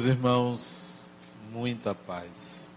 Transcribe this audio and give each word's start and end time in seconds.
Meus 0.00 0.08
irmãos, 0.08 1.10
muita 1.52 1.94
paz. 1.94 2.72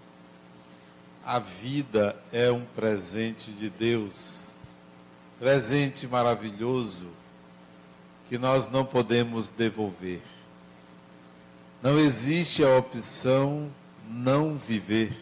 A 1.25 1.39
vida 1.39 2.17
é 2.33 2.51
um 2.51 2.65
presente 2.75 3.49
de 3.49 3.69
Deus, 3.69 4.49
presente 5.39 6.05
maravilhoso 6.05 7.07
que 8.27 8.37
nós 8.37 8.69
não 8.69 8.83
podemos 8.83 9.47
devolver. 9.47 10.21
Não 11.81 11.97
existe 11.97 12.61
a 12.61 12.77
opção 12.77 13.71
não 14.09 14.57
viver. 14.57 15.13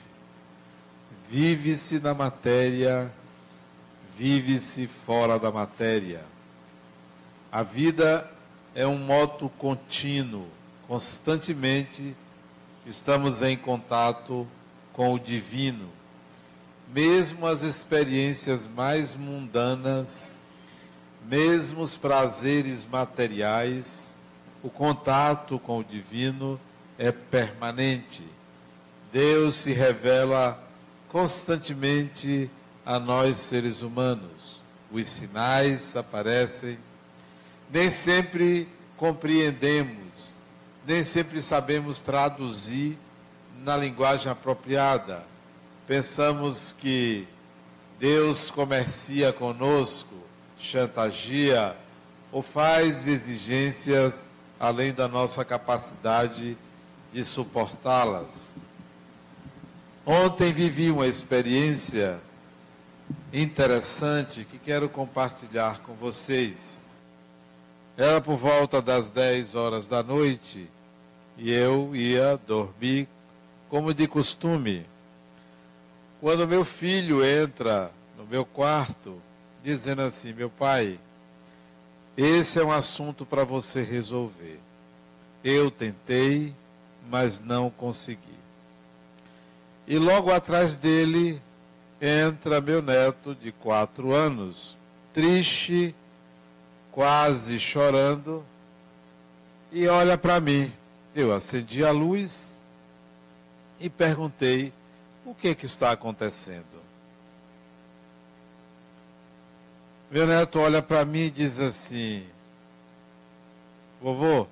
Vive-se 1.30 2.00
na 2.00 2.16
matéria, 2.16 3.14
vive-se 4.18 4.88
fora 4.88 5.38
da 5.38 5.52
matéria. 5.52 6.24
A 7.52 7.62
vida 7.62 8.28
é 8.74 8.88
um 8.88 8.98
moto 8.98 9.52
contínuo 9.56 10.50
constantemente 10.92 12.14
estamos 12.86 13.42
em 13.42 13.56
contato 13.56 14.46
com 14.92 15.14
o 15.14 15.20
divino. 15.20 15.88
Mesmo 16.94 17.48
as 17.48 17.64
experiências 17.64 18.68
mais 18.68 19.16
mundanas, 19.16 20.42
mesmo 21.30 21.82
os 21.82 21.96
prazeres 21.96 22.86
materiais, 22.86 24.16
o 24.62 24.70
contato 24.70 25.58
com 25.60 25.80
o 25.80 25.84
divino 25.84 26.60
é 26.98 27.10
permanente. 27.10 28.26
Deus 29.14 29.56
se 29.56 29.72
revela 29.72 30.62
constantemente 31.08 32.52
a 32.86 33.00
nós 33.00 33.38
seres 33.38 33.82
humanos. 33.82 34.62
Os 34.92 35.08
sinais 35.08 35.96
aparecem. 35.96 36.78
Nem 37.72 37.90
sempre 37.90 38.68
compreendemos 38.98 40.11
nem 40.86 41.04
sempre 41.04 41.42
sabemos 41.42 42.02
traduzir 42.02 42.98
na 43.64 43.78
linguagem 43.78 44.32
apropriada. 44.32 45.24
Pensamos 45.88 46.76
que 46.80 47.28
Deus 48.00 48.50
comercia 48.50 49.32
conosco, 49.32 50.16
chantageia 50.60 51.76
ou 52.32 52.42
faz 52.42 53.08
exigências 53.08 54.28
além 54.60 54.94
da 54.94 55.08
nossa 55.08 55.44
capacidade 55.44 56.58
de 57.12 57.26
suportá-las. 57.26 58.54
Ontem 60.06 60.52
vivi 60.52 60.90
uma 60.90 61.08
experiência 61.08 62.20
interessante 63.32 64.46
que 64.46 64.58
quero 64.58 64.90
compartilhar 64.90 65.80
com 65.82 65.94
vocês. 65.94 66.82
Era 67.98 68.22
por 68.22 68.38
volta 68.38 68.82
das 68.82 69.10
10 69.10 69.56
horas 69.56 69.88
da 69.88 70.02
noite 70.02 70.70
e 71.38 71.52
eu 71.52 71.96
ia 71.96 72.40
dormir 72.48 73.08
como 73.70 73.94
de 73.94 74.08
costume. 74.08 74.86
Quando 76.20 76.48
meu 76.48 76.64
filho 76.64 77.26
entra 77.26 77.92
no 78.18 78.26
meu 78.26 78.46
quarto, 78.46 79.20
dizendo 79.64 80.04
assim: 80.04 80.34
Meu 80.34 80.50
pai, 80.50 81.00
esse 82.16 82.60
é 82.60 82.64
um 82.64 82.72
assunto 82.72 83.26
para 83.26 83.44
você 83.44 83.82
resolver. 83.82 84.60
Eu 85.44 85.72
tentei, 85.72 86.54
mas 87.10 87.40
não 87.40 87.70
consegui. 87.70 88.20
E 89.88 89.98
logo 89.98 90.32
atrás 90.32 90.76
dele 90.76 91.42
entra 92.00 92.62
meu 92.62 92.82
neto 92.82 93.36
de 93.36 93.52
quatro 93.52 94.14
anos, 94.14 94.78
triste 95.14 95.96
quase 96.92 97.60
chorando, 97.60 98.46
e 99.72 99.88
olha 99.88 100.18
para 100.18 100.40
mim. 100.40 100.72
Eu 101.14 101.34
acendi 101.34 101.84
a 101.84 101.92
luz 101.92 102.62
e 103.80 103.90
perguntei: 103.90 104.74
o 105.26 105.34
que, 105.34 105.54
que 105.54 105.66
está 105.66 105.92
acontecendo? 105.92 106.82
Meu 110.10 110.28
neto 110.28 110.60
olha 110.60 110.82
para 110.82 111.06
mim 111.06 111.26
e 111.26 111.32
diz 111.32 111.60
assim: 111.60 112.26
Vovô, 114.02 114.48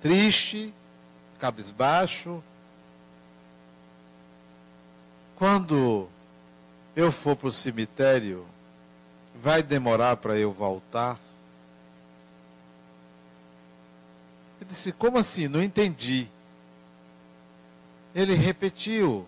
triste, 0.00 0.72
cabisbaixo. 1.38 2.42
Quando 5.36 6.08
eu 6.94 7.10
for 7.10 7.34
para 7.34 7.48
o 7.48 7.52
cemitério, 7.52 8.46
Vai 9.42 9.62
demorar 9.62 10.16
para 10.18 10.36
eu 10.36 10.52
voltar? 10.52 11.18
Eu 14.60 14.66
disse: 14.66 14.92
Como 14.92 15.16
assim? 15.16 15.48
Não 15.48 15.62
entendi. 15.62 16.28
Ele 18.14 18.34
repetiu: 18.34 19.26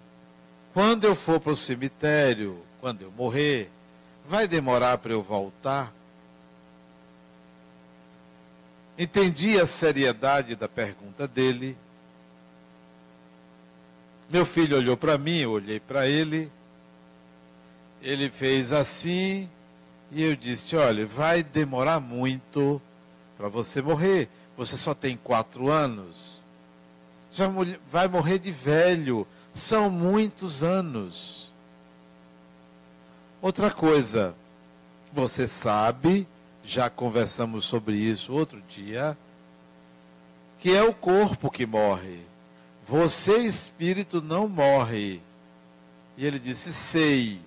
Quando 0.75 1.05
eu 1.05 1.15
for 1.15 1.41
para 1.41 1.53
o 1.53 1.57
cemitério, 1.57 2.63
quando 2.79 3.01
eu 3.01 3.11
morrer, 3.13 3.71
vai 4.27 4.47
demorar 4.47 4.99
para 4.99 5.13
eu 5.13 5.23
voltar? 5.23 5.93
Entendi 8.99 9.59
a 9.59 9.67
seriedade 9.67 10.55
da 10.55 10.69
pergunta 10.69 11.27
dele. 11.27 11.77
Meu 14.29 14.45
filho 14.45 14.77
olhou 14.77 14.97
para 14.97 15.17
mim, 15.17 15.39
eu 15.39 15.53
olhei 15.53 15.81
para 15.81 16.07
ele. 16.07 16.53
Ele 18.03 18.31
fez 18.31 18.73
assim, 18.73 19.49
e 20.13 20.23
eu 20.23 20.37
disse: 20.37 20.77
olha, 20.77 21.07
vai 21.07 21.43
demorar 21.43 21.99
muito 21.99 22.81
para 23.37 23.49
você 23.49 23.81
morrer. 23.81 24.29
Você 24.57 24.77
só 24.77 24.95
tem 24.95 25.17
quatro 25.17 25.71
anos. 25.71 26.45
Já 27.33 27.51
vai 27.91 28.07
morrer 28.07 28.39
de 28.39 28.51
velho. 28.51 29.27
São 29.55 29.91
muitos 29.91 30.63
anos. 30.63 31.51
Outra 33.41 33.71
coisa, 33.71 34.35
você 35.13 35.49
sabe, 35.49 36.29
já 36.63 36.89
conversamos 36.89 37.65
sobre 37.65 37.97
isso 37.97 38.33
outro 38.33 38.63
dia, 38.69 39.17
que 40.61 40.71
é 40.71 40.83
o 40.83 40.95
corpo 40.95 41.51
que 41.51 41.67
morre. 41.67 42.21
Você, 42.87 43.39
espírito, 43.39 44.21
não 44.21 44.47
morre. 44.47 45.23
E 46.19 46.27
ele 46.27 46.39
disse: 46.39 46.71
sei 46.71 47.41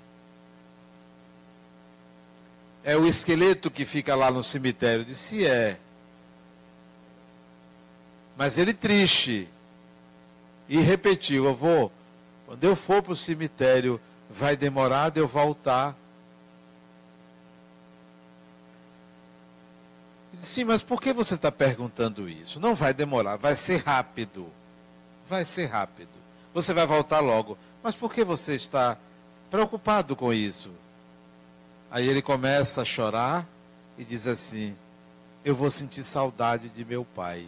é 2.86 2.96
o 2.96 3.08
esqueleto 3.08 3.72
que 3.72 3.84
fica 3.84 4.16
lá 4.16 4.30
no 4.30 4.44
cemitério. 4.44 5.04
Disse, 5.04 5.44
é. 5.44 5.80
Mas 8.38 8.60
ele 8.60 8.76
triste. 8.76 9.50
E 10.70 10.78
repetiu, 10.78 11.50
avô, 11.50 11.90
quando 12.46 12.64
eu 12.64 12.76
for 12.76 13.02
para 13.02 13.14
o 13.14 13.16
cemitério, 13.16 14.00
vai 14.30 14.56
demorar 14.56 15.10
de 15.10 15.20
eu 15.20 15.28
voltar. 15.28 15.96
Disse, 20.34 20.54
sim, 20.54 20.64
mas 20.64 20.84
por 20.84 21.02
que 21.02 21.12
você 21.12 21.34
está 21.34 21.52
perguntando 21.52 22.30
isso? 22.30 22.60
Não 22.60 22.76
vai 22.76 22.94
demorar, 22.94 23.36
vai 23.36 23.56
ser 23.56 23.78
rápido. 23.78 24.48
Vai 25.28 25.44
ser 25.44 25.66
rápido. 25.66 26.10
Você 26.54 26.72
vai 26.72 26.86
voltar 26.86 27.20
logo. 27.20 27.58
Mas 27.82 27.96
por 27.96 28.14
que 28.14 28.24
você 28.24 28.54
está 28.54 28.96
preocupado 29.50 30.16
com 30.16 30.32
isso? 30.32 30.70
Aí 31.96 32.10
ele 32.10 32.22
começa 32.22 32.82
a 32.82 32.86
chorar 32.86 33.48
e 33.98 34.04
diz 34.04 34.28
assim: 34.28 34.76
Eu 35.46 35.56
vou 35.56 35.70
sentir 35.70 36.04
saudade 36.04 36.68
de 36.68 36.84
meu 36.84 37.06
pai. 37.06 37.48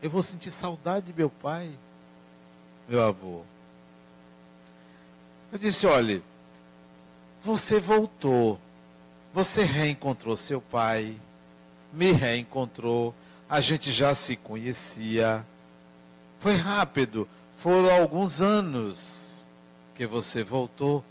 Eu 0.00 0.08
vou 0.08 0.22
sentir 0.22 0.52
saudade 0.52 1.06
de 1.06 1.12
meu 1.12 1.28
pai, 1.28 1.68
meu 2.88 3.02
avô. 3.02 3.42
Eu 5.50 5.58
disse: 5.58 5.88
Olhe, 5.88 6.22
você 7.42 7.80
voltou, 7.80 8.60
você 9.34 9.64
reencontrou 9.64 10.36
seu 10.36 10.60
pai, 10.60 11.16
me 11.92 12.12
reencontrou, 12.12 13.12
a 13.48 13.60
gente 13.60 13.90
já 13.90 14.14
se 14.14 14.36
conhecia. 14.36 15.44
Foi 16.38 16.54
rápido, 16.54 17.28
foram 17.58 17.90
alguns 17.90 18.40
anos 18.40 19.48
que 19.96 20.06
você 20.06 20.44
voltou. 20.44 21.04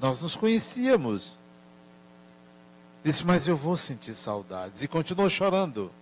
Nós 0.00 0.20
nos 0.20 0.34
conhecíamos. 0.34 1.43
Disse, 3.04 3.24
mas 3.24 3.46
eu 3.46 3.56
vou 3.56 3.76
sentir 3.76 4.14
saudades. 4.14 4.82
E 4.82 4.88
continuou 4.88 5.28
chorando. 5.28 5.92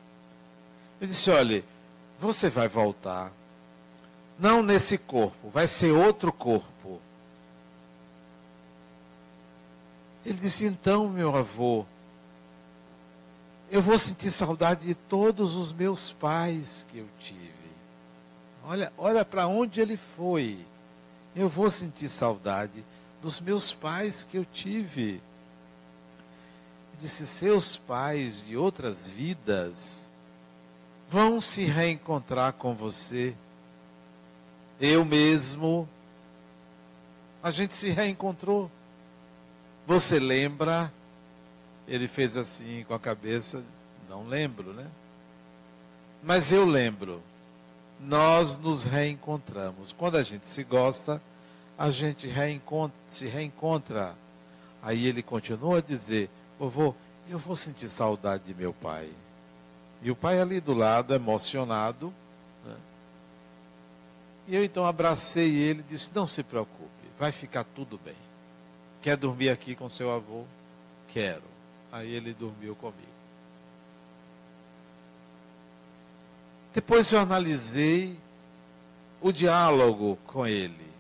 Eu 1.01 1.09
disse, 1.09 1.29
olhe, 1.31 1.65
você 2.17 2.49
vai 2.49 2.69
voltar. 2.69 3.33
Não 4.39 4.63
nesse 4.63 4.97
corpo, 4.97 5.51
vai 5.51 5.67
ser 5.67 5.91
outro 5.91 6.33
corpo. 6.33 7.01
Ele 10.25 10.39
disse, 10.39 10.65
então, 10.65 11.09
meu 11.09 11.37
avô, 11.37 11.85
eu 13.69 13.83
vou 13.83 13.99
sentir 13.99 14.31
saudade 14.31 14.87
de 14.87 14.95
todos 14.95 15.57
os 15.57 15.73
meus 15.73 16.13
pais 16.13 16.87
que 16.89 16.99
eu 16.99 17.09
tive. 17.19 17.53
Olha, 18.65 18.93
olha 18.97 19.25
para 19.25 19.49
onde 19.49 19.81
ele 19.81 19.97
foi. 19.97 20.65
Eu 21.35 21.49
vou 21.49 21.69
sentir 21.69 22.09
saudade 22.09 22.85
dos 23.21 23.41
meus 23.41 23.73
pais 23.73 24.23
que 24.23 24.37
eu 24.37 24.45
tive 24.45 25.21
disse: 27.03 27.27
Seus 27.27 27.77
pais 27.77 28.47
de 28.47 28.57
outras 28.57 29.11
vidas, 29.11 30.11
vão 31.11 31.41
se 31.41 31.65
reencontrar 31.65 32.53
com 32.53 32.75
você. 32.75 33.35
Eu 34.81 35.05
mesmo, 35.05 35.89
a 37.43 37.51
gente 37.51 37.75
se 37.75 37.91
reencontrou. 37.91 38.71
Você 39.87 40.19
lembra? 40.19 40.93
Ele 41.89 42.07
fez 42.07 42.37
assim 42.37 42.85
com 42.87 42.95
a 42.95 43.01
cabeça, 43.01 43.65
não 44.09 44.27
lembro, 44.27 44.73
né? 44.73 44.87
Mas 46.23 46.53
eu 46.53 46.65
lembro. 46.65 47.21
Nós 48.01 48.59
nos 48.59 48.85
reencontramos. 48.85 49.93
Quando 49.93 50.17
a 50.17 50.23
gente 50.23 50.49
se 50.49 50.65
gosta, 50.65 51.21
a 51.77 51.91
gente 51.91 52.27
reencontra, 52.27 52.97
se 53.09 53.27
reencontra. 53.27 54.15
Aí 54.83 55.07
ele 55.07 55.23
continua 55.23 55.79
a 55.79 55.83
dizer: 55.83 56.29
Vovô, 56.63 56.95
eu 57.29 57.41
vou 57.41 57.57
sentir 57.57 57.89
saudade 57.89 58.45
de 58.45 58.55
meu 58.55 58.73
pai. 58.73 59.11
E 60.01 60.13
o 60.13 60.15
pai 60.15 60.41
ali 60.41 60.61
do 60.61 60.73
lado, 60.73 61.13
emocionado. 61.13 62.15
Né? 62.65 62.77
E 64.47 64.55
eu 64.55 64.63
então 64.63 64.87
abracei 64.87 65.57
ele 65.57 65.81
e 65.81 65.93
disse: 65.93 66.13
Não 66.15 66.25
se 66.25 66.45
preocupe, 66.45 66.87
vai 67.19 67.33
ficar 67.33 67.65
tudo 67.65 67.99
bem. 68.05 68.15
Quer 69.03 69.17
dormir 69.17 69.49
aqui 69.51 69.75
com 69.75 69.91
seu 69.91 70.13
avô? 70.13 70.45
Quero. 71.09 71.43
Aí 71.91 72.15
ele 72.15 72.33
dormiu 72.33 72.77
comigo. 72.77 73.01
Depois 76.73 77.11
eu 77.11 77.19
analisei 77.19 78.17
o 79.21 79.33
diálogo 79.33 80.17
com 80.29 80.47
ele. 80.47 80.93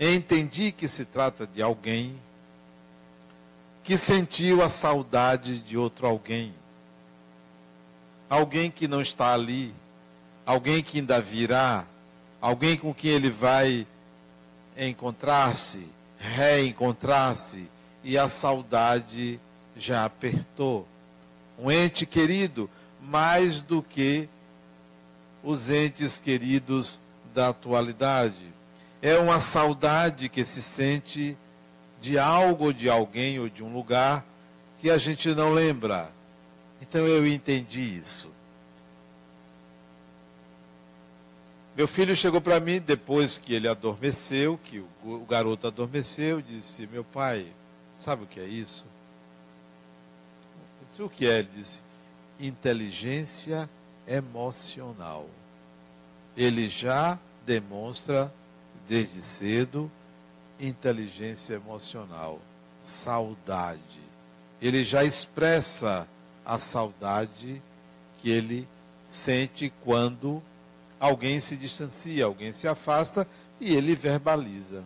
Entendi 0.00 0.72
que 0.72 0.88
se 0.88 1.04
trata 1.04 1.46
de 1.46 1.62
alguém 1.62 2.18
que 3.88 3.96
sentiu 3.96 4.62
a 4.62 4.68
saudade 4.68 5.60
de 5.60 5.78
outro 5.78 6.06
alguém. 6.06 6.52
Alguém 8.28 8.70
que 8.70 8.86
não 8.86 9.00
está 9.00 9.32
ali, 9.32 9.74
alguém 10.44 10.82
que 10.82 10.98
ainda 10.98 11.22
virá, 11.22 11.86
alguém 12.38 12.76
com 12.76 12.92
quem 12.92 13.12
ele 13.12 13.30
vai 13.30 13.86
encontrar-se, 14.76 15.86
reencontrar-se, 16.18 17.66
e 18.04 18.18
a 18.18 18.28
saudade 18.28 19.40
já 19.74 20.04
apertou. 20.04 20.86
Um 21.58 21.70
ente 21.70 22.04
querido, 22.04 22.68
mais 23.00 23.62
do 23.62 23.82
que 23.82 24.28
os 25.42 25.70
entes 25.70 26.18
queridos 26.18 27.00
da 27.34 27.48
atualidade. 27.48 28.52
É 29.00 29.16
uma 29.16 29.40
saudade 29.40 30.28
que 30.28 30.44
se 30.44 30.60
sente 30.60 31.38
de 32.00 32.18
algo, 32.18 32.72
de 32.72 32.88
alguém 32.88 33.38
ou 33.38 33.48
de 33.48 33.62
um 33.62 33.72
lugar 33.72 34.24
que 34.78 34.90
a 34.90 34.98
gente 34.98 35.34
não 35.34 35.52
lembra. 35.52 36.10
Então 36.80 37.06
eu 37.06 37.26
entendi 37.26 37.98
isso. 37.98 38.30
Meu 41.76 41.86
filho 41.86 42.14
chegou 42.16 42.40
para 42.40 42.58
mim 42.58 42.80
depois 42.80 43.38
que 43.38 43.54
ele 43.54 43.68
adormeceu, 43.68 44.58
que 44.64 44.80
o, 45.04 45.24
garoto 45.28 45.66
adormeceu, 45.66 46.42
disse: 46.42 46.88
Meu 46.88 47.04
pai, 47.04 47.46
sabe 47.94 48.24
o 48.24 48.26
que 48.26 48.40
é 48.40 48.46
isso? 48.46 48.84
Eu 50.80 50.88
disse: 50.88 51.02
O 51.02 51.08
que 51.08 51.26
é? 51.26 51.38
Ele 51.38 51.48
disse: 51.54 51.82
Inteligência 52.40 53.70
emocional. 54.06 55.28
Ele 56.36 56.68
já 56.68 57.18
demonstra 57.46 58.32
desde 58.88 59.22
cedo 59.22 59.90
inteligência 60.60 61.54
emocional, 61.54 62.40
saudade. 62.80 64.00
Ele 64.60 64.82
já 64.84 65.04
expressa 65.04 66.08
a 66.44 66.58
saudade 66.58 67.62
que 68.20 68.30
ele 68.30 68.66
sente 69.04 69.72
quando 69.84 70.42
alguém 70.98 71.40
se 71.40 71.56
distancia, 71.56 72.24
alguém 72.24 72.52
se 72.52 72.66
afasta 72.66 73.26
e 73.60 73.74
ele 73.74 73.94
verbaliza. 73.94 74.82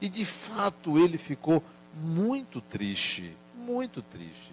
E 0.00 0.08
de 0.08 0.24
fato 0.24 0.98
ele 0.98 1.18
ficou 1.18 1.62
muito 2.00 2.60
triste, 2.60 3.34
muito 3.54 4.00
triste. 4.02 4.52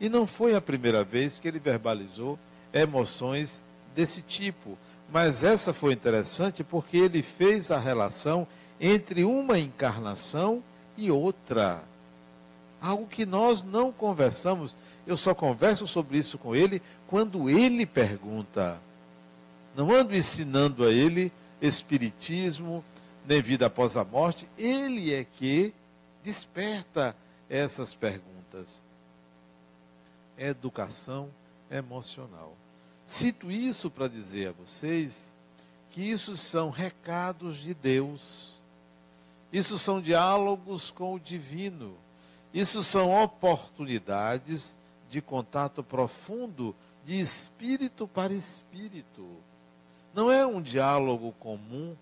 E 0.00 0.08
não 0.08 0.26
foi 0.26 0.54
a 0.54 0.60
primeira 0.60 1.02
vez 1.02 1.40
que 1.40 1.48
ele 1.48 1.58
verbalizou 1.58 2.38
emoções 2.72 3.62
desse 3.94 4.22
tipo. 4.22 4.78
Mas 5.10 5.42
essa 5.42 5.72
foi 5.72 5.92
interessante 5.92 6.62
porque 6.62 6.98
ele 6.98 7.22
fez 7.22 7.70
a 7.70 7.78
relação 7.78 8.46
entre 8.80 9.24
uma 9.24 9.58
encarnação 9.58 10.62
e 10.96 11.10
outra. 11.10 11.82
Algo 12.80 13.06
que 13.06 13.26
nós 13.26 13.62
não 13.62 13.90
conversamos. 13.92 14.76
Eu 15.06 15.16
só 15.16 15.34
converso 15.34 15.86
sobre 15.86 16.18
isso 16.18 16.38
com 16.38 16.54
ele 16.54 16.82
quando 17.06 17.48
ele 17.50 17.84
pergunta. 17.86 18.78
Não 19.76 19.92
ando 19.92 20.14
ensinando 20.14 20.84
a 20.84 20.90
ele 20.90 21.32
espiritismo, 21.60 22.84
nem 23.26 23.42
vida 23.42 23.66
após 23.66 23.96
a 23.96 24.04
morte. 24.04 24.48
Ele 24.56 25.12
é 25.12 25.24
que 25.24 25.72
desperta 26.22 27.16
essas 27.48 27.94
perguntas. 27.94 28.82
Educação 30.36 31.30
emocional. 31.70 32.56
Cito 33.04 33.50
isso 33.50 33.90
para 33.90 34.06
dizer 34.06 34.48
a 34.48 34.52
vocês 34.52 35.34
que 35.90 36.02
isso 36.02 36.36
são 36.36 36.70
recados 36.70 37.56
de 37.56 37.74
Deus. 37.74 38.57
Isso 39.52 39.78
são 39.78 40.00
diálogos 40.00 40.90
com 40.90 41.14
o 41.14 41.20
divino. 41.20 41.96
Isso 42.52 42.82
são 42.82 43.22
oportunidades 43.22 44.76
de 45.10 45.20
contato 45.20 45.82
profundo 45.82 46.74
de 47.04 47.18
espírito 47.18 48.06
para 48.06 48.32
espírito. 48.32 49.26
Não 50.12 50.30
é 50.30 50.46
um 50.46 50.60
diálogo 50.60 51.32
comum. 51.38 51.96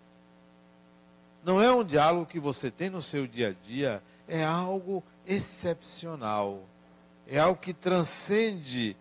Não 1.44 1.62
é 1.62 1.72
um 1.72 1.84
diálogo 1.84 2.26
que 2.26 2.40
você 2.40 2.70
tem 2.70 2.90
no 2.90 3.00
seu 3.00 3.26
dia 3.26 3.50
a 3.50 3.66
dia. 3.66 4.02
É 4.26 4.44
algo 4.44 5.02
excepcional. 5.26 6.60
É 7.28 7.38
algo 7.38 7.60
que 7.60 7.72
transcende 7.72 8.96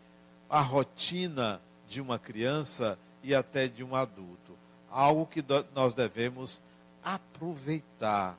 a 0.50 0.62
rotina 0.62 1.60
de 1.88 2.02
uma 2.02 2.20
criança 2.20 3.00
e 3.24 3.34
até 3.34 3.68
de 3.68 3.84
um 3.84 3.96
adulto. 3.96 4.54
Algo 4.90 5.26
que 5.26 5.44
nós 5.74 5.94
devemos 5.94 6.62
aproveitar, 7.06 8.36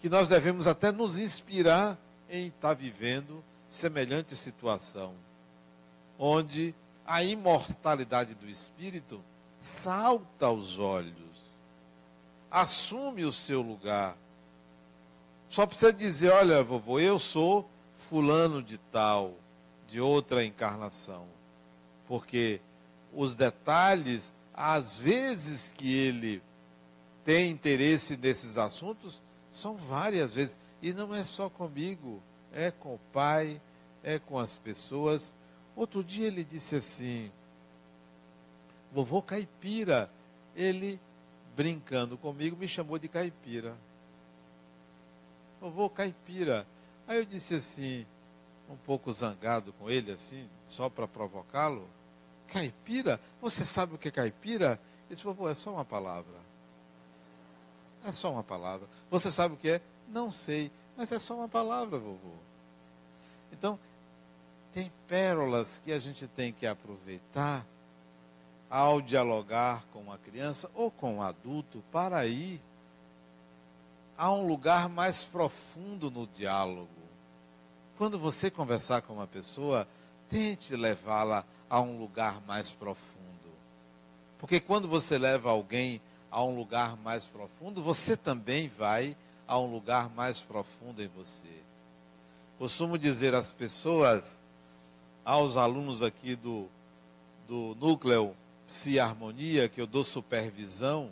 que 0.00 0.08
nós 0.08 0.28
devemos 0.28 0.66
até 0.66 0.90
nos 0.90 1.18
inspirar 1.18 1.98
em 2.30 2.46
estar 2.46 2.72
vivendo 2.72 3.44
semelhante 3.68 4.34
situação, 4.34 5.12
onde 6.18 6.74
a 7.06 7.22
imortalidade 7.22 8.34
do 8.34 8.48
espírito 8.48 9.22
salta 9.60 10.46
aos 10.46 10.78
olhos, 10.78 11.14
assume 12.50 13.24
o 13.24 13.32
seu 13.32 13.60
lugar. 13.60 14.16
Só 15.48 15.66
precisa 15.66 15.92
dizer: 15.92 16.30
olha, 16.30 16.62
vovô, 16.62 16.98
eu 16.98 17.18
sou 17.18 17.68
fulano 18.08 18.62
de 18.62 18.78
tal, 18.78 19.34
de 19.86 20.00
outra 20.00 20.44
encarnação. 20.44 21.26
Porque 22.06 22.60
os 23.12 23.34
detalhes, 23.34 24.34
às 24.54 24.98
vezes 24.98 25.72
que 25.76 25.94
ele 25.94 26.42
tem 27.28 27.50
interesse 27.50 28.16
nesses 28.16 28.56
assuntos, 28.56 29.22
são 29.52 29.76
várias 29.76 30.34
vezes. 30.34 30.58
E 30.80 30.94
não 30.94 31.14
é 31.14 31.22
só 31.24 31.50
comigo, 31.50 32.22
é 32.50 32.70
com 32.70 32.94
o 32.94 33.00
pai, 33.12 33.60
é 34.02 34.18
com 34.18 34.38
as 34.38 34.56
pessoas. 34.56 35.34
Outro 35.76 36.02
dia 36.02 36.26
ele 36.26 36.42
disse 36.42 36.76
assim: 36.76 37.30
Vovô 38.90 39.20
Caipira, 39.20 40.10
ele 40.56 40.98
brincando 41.54 42.16
comigo 42.16 42.56
me 42.56 42.66
chamou 42.66 42.98
de 42.98 43.08
caipira. 43.08 43.76
Vovô 45.60 45.90
Caipira. 45.90 46.66
Aí 47.06 47.18
eu 47.18 47.26
disse 47.26 47.56
assim, 47.56 48.06
um 48.70 48.76
pouco 48.76 49.12
zangado 49.12 49.74
com 49.74 49.90
ele, 49.90 50.12
assim, 50.12 50.48
só 50.64 50.88
para 50.88 51.06
provocá-lo: 51.06 51.86
Caipira? 52.46 53.20
Você 53.42 53.66
sabe 53.66 53.96
o 53.96 53.98
que 53.98 54.08
é 54.08 54.10
caipira? 54.10 54.80
Ele 55.00 55.10
disse: 55.10 55.24
Vovô, 55.24 55.46
é 55.46 55.52
só 55.52 55.74
uma 55.74 55.84
palavra. 55.84 56.47
É 58.04 58.12
só 58.12 58.32
uma 58.32 58.42
palavra. 58.42 58.86
Você 59.10 59.30
sabe 59.30 59.54
o 59.54 59.56
que 59.56 59.70
é? 59.70 59.80
Não 60.08 60.30
sei, 60.30 60.70
mas 60.96 61.12
é 61.12 61.18
só 61.18 61.34
uma 61.34 61.48
palavra, 61.48 61.98
vovô. 61.98 62.34
Então, 63.52 63.78
tem 64.72 64.92
pérolas 65.06 65.82
que 65.84 65.92
a 65.92 65.98
gente 65.98 66.26
tem 66.26 66.52
que 66.52 66.66
aproveitar 66.66 67.66
ao 68.70 69.00
dialogar 69.00 69.84
com 69.92 70.00
uma 70.00 70.18
criança 70.18 70.70
ou 70.74 70.90
com 70.90 71.16
um 71.16 71.22
adulto 71.22 71.82
para 71.90 72.26
ir 72.26 72.60
a 74.16 74.32
um 74.32 74.46
lugar 74.46 74.88
mais 74.88 75.24
profundo 75.24 76.10
no 76.10 76.26
diálogo. 76.26 76.88
Quando 77.96 78.18
você 78.18 78.50
conversar 78.50 79.02
com 79.02 79.14
uma 79.14 79.26
pessoa, 79.26 79.86
tente 80.28 80.76
levá-la 80.76 81.44
a 81.70 81.80
um 81.80 81.98
lugar 81.98 82.40
mais 82.46 82.72
profundo. 82.72 83.26
Porque 84.38 84.60
quando 84.60 84.86
você 84.86 85.18
leva 85.18 85.50
alguém 85.50 86.00
a 86.30 86.42
um 86.42 86.56
lugar 86.56 86.96
mais 86.96 87.26
profundo, 87.26 87.82
você 87.82 88.16
também 88.16 88.68
vai 88.68 89.16
a 89.46 89.58
um 89.58 89.70
lugar 89.70 90.10
mais 90.10 90.42
profundo 90.42 91.02
em 91.02 91.08
você. 91.08 91.48
Costumo 92.58 92.98
dizer 92.98 93.34
às 93.34 93.52
pessoas: 93.52 94.38
aos 95.24 95.56
alunos 95.56 96.02
aqui 96.02 96.36
do, 96.36 96.66
do 97.46 97.76
núcleo 97.80 98.34
Psi 98.66 99.00
Harmonia, 99.00 99.68
que 99.68 99.80
eu 99.80 99.86
dou 99.86 100.04
supervisão, 100.04 101.10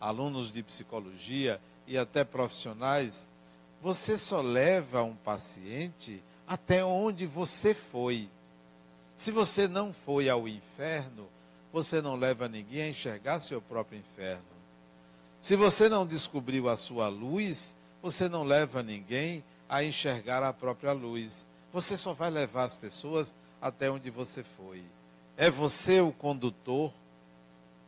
alunos 0.00 0.52
de 0.52 0.62
psicologia 0.62 1.60
e 1.86 1.96
até 1.96 2.24
profissionais, 2.24 3.28
você 3.80 4.18
só 4.18 4.40
leva 4.40 5.02
um 5.02 5.14
paciente 5.14 6.22
até 6.46 6.84
onde 6.84 7.26
você 7.26 7.74
foi. 7.74 8.28
Se 9.14 9.30
você 9.30 9.68
não 9.68 9.92
foi 9.92 10.28
ao 10.28 10.48
inferno, 10.48 11.28
você 11.72 12.02
não 12.02 12.16
leva 12.16 12.48
ninguém 12.48 12.82
a 12.82 12.88
enxergar 12.88 13.40
seu 13.40 13.60
próprio 13.60 13.98
inferno. 13.98 14.55
Se 15.46 15.54
você 15.54 15.88
não 15.88 16.04
descobriu 16.04 16.68
a 16.68 16.76
sua 16.76 17.06
luz, 17.06 17.76
você 18.02 18.28
não 18.28 18.42
leva 18.42 18.82
ninguém 18.82 19.44
a 19.68 19.84
enxergar 19.84 20.42
a 20.42 20.52
própria 20.52 20.92
luz. 20.92 21.46
Você 21.72 21.96
só 21.96 22.12
vai 22.12 22.30
levar 22.30 22.64
as 22.64 22.76
pessoas 22.76 23.32
até 23.62 23.88
onde 23.88 24.10
você 24.10 24.42
foi. 24.42 24.82
É 25.36 25.48
você 25.48 26.00
o 26.00 26.10
condutor 26.10 26.92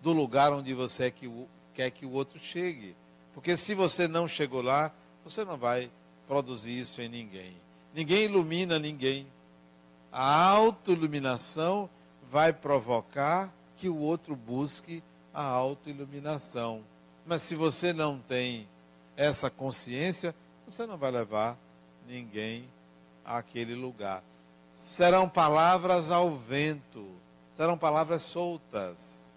do 0.01 0.13
lugar 0.13 0.53
onde 0.53 0.73
você 0.73 1.13
quer 1.75 1.91
que 1.91 2.07
o 2.07 2.13
outro 2.13 2.39
chegue. 2.39 2.95
Porque 3.35 3.57
se 3.57 3.75
você 3.75 4.07
não 4.07 4.29
chegou 4.29 4.63
lá, 4.63 4.93
você 5.25 5.45
não 5.45 5.57
vai 5.57 5.91
produzir 6.29 6.79
isso 6.79 7.03
em 7.03 7.09
ninguém. 7.09 7.57
Ninguém 7.93 8.27
ilumina 8.27 8.79
ninguém. 8.79 9.27
A 10.13 10.45
autoiluminação 10.45 11.91
vai 12.31 12.53
provocar 12.53 13.53
que 13.77 13.89
o 13.89 13.99
outro 13.99 14.37
busque 14.37 15.03
a 15.35 15.43
autoiluminação. 15.43 16.85
Mas 17.29 17.43
se 17.43 17.55
você 17.55 17.93
não 17.93 18.19
tem 18.19 18.67
essa 19.15 19.51
consciência, 19.51 20.35
você 20.67 20.87
não 20.87 20.97
vai 20.97 21.11
levar 21.11 21.59
ninguém 22.07 22.67
àquele 23.23 23.75
lugar. 23.75 24.25
Serão 24.73 25.29
palavras 25.29 26.11
ao 26.11 26.35
vento, 26.35 27.07
serão 27.55 27.77
palavras 27.77 28.23
soltas. 28.23 29.35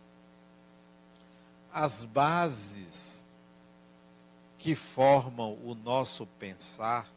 As 1.73 2.05
bases 2.05 3.27
que 4.57 4.73
formam 4.73 5.57
o 5.61 5.75
nosso 5.75 6.25
pensar, 6.39 7.11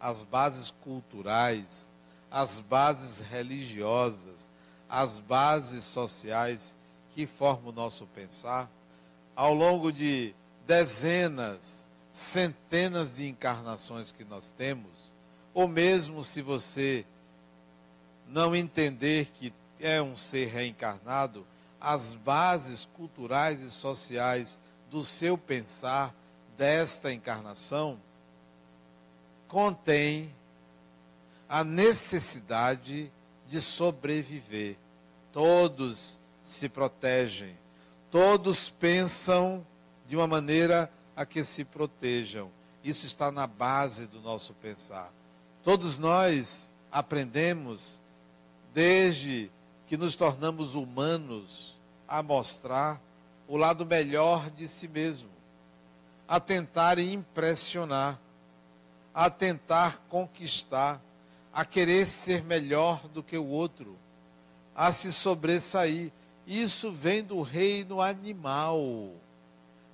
as 0.00 0.24
bases 0.24 0.72
culturais, 0.82 1.94
as 2.28 2.58
bases 2.58 3.20
religiosas, 3.20 4.50
as 4.88 5.20
bases 5.20 5.84
sociais 5.84 6.76
que 7.14 7.28
formam 7.28 7.68
o 7.68 7.72
nosso 7.72 8.06
pensar, 8.06 8.68
ao 9.36 9.52
longo 9.52 9.92
de 9.92 10.34
dezenas, 10.66 11.90
centenas 12.10 13.16
de 13.16 13.28
encarnações 13.28 14.10
que 14.10 14.24
nós 14.24 14.50
temos, 14.50 15.12
ou 15.52 15.68
mesmo 15.68 16.22
se 16.24 16.42
você 16.42 17.04
não 18.26 18.56
entender 18.56 19.26
que 19.34 19.52
é 19.78 20.00
um 20.00 20.16
ser 20.16 20.46
reencarnado, 20.46 21.46
as 21.80 22.14
bases 22.14 22.88
culturais 22.96 23.60
e 23.60 23.70
sociais 23.70 24.58
do 24.90 25.04
seu 25.04 25.36
pensar 25.36 26.14
desta 26.56 27.12
encarnação 27.12 27.98
contém 29.46 30.34
a 31.48 31.62
necessidade 31.62 33.12
de 33.48 33.60
sobreviver. 33.60 34.76
Todos 35.32 36.18
se 36.42 36.68
protegem, 36.68 37.56
todos 38.16 38.70
pensam 38.70 39.62
de 40.08 40.16
uma 40.16 40.26
maneira 40.26 40.90
a 41.14 41.26
que 41.26 41.44
se 41.44 41.66
protejam. 41.66 42.50
Isso 42.82 43.04
está 43.04 43.30
na 43.30 43.46
base 43.46 44.06
do 44.06 44.22
nosso 44.22 44.54
pensar. 44.54 45.12
Todos 45.62 45.98
nós 45.98 46.72
aprendemos, 46.90 48.00
desde 48.72 49.50
que 49.86 49.98
nos 49.98 50.16
tornamos 50.16 50.74
humanos, 50.74 51.76
a 52.08 52.22
mostrar 52.22 52.98
o 53.46 53.54
lado 53.54 53.84
melhor 53.84 54.48
de 54.48 54.66
si 54.66 54.88
mesmo, 54.88 55.28
a 56.26 56.40
tentar 56.40 56.98
impressionar, 56.98 58.18
a 59.12 59.28
tentar 59.28 60.00
conquistar, 60.08 61.02
a 61.52 61.66
querer 61.66 62.06
ser 62.06 62.42
melhor 62.42 63.06
do 63.08 63.22
que 63.22 63.36
o 63.36 63.46
outro, 63.46 63.94
a 64.74 64.90
se 64.90 65.12
sobressair. 65.12 66.10
Isso 66.46 66.92
vem 66.92 67.24
do 67.24 67.42
reino 67.42 68.00
animal. 68.00 69.10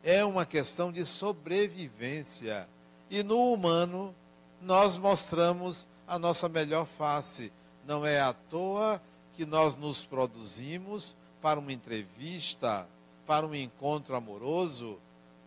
É 0.05 0.25
uma 0.25 0.45
questão 0.45 0.93
de 0.93 1.05
sobrevivência. 1.07 2.69
E 3.09 3.23
no 3.23 3.53
humano, 3.53 4.15
nós 4.61 4.99
mostramos 4.99 5.89
a 6.07 6.19
nossa 6.19 6.49
melhor 6.49 6.87
face. 6.87 7.53
Não 7.87 8.05
é 8.05 8.21
à 8.21 8.33
toa 8.33 9.01
que 9.35 9.47
nós 9.47 9.77
nos 9.77 10.05
produzimos 10.05 11.17
para 11.41 11.59
uma 11.59 11.73
entrevista, 11.73 12.87
para 13.27 13.47
um 13.47 13.55
encontro 13.55 14.15
amoroso, 14.15 14.99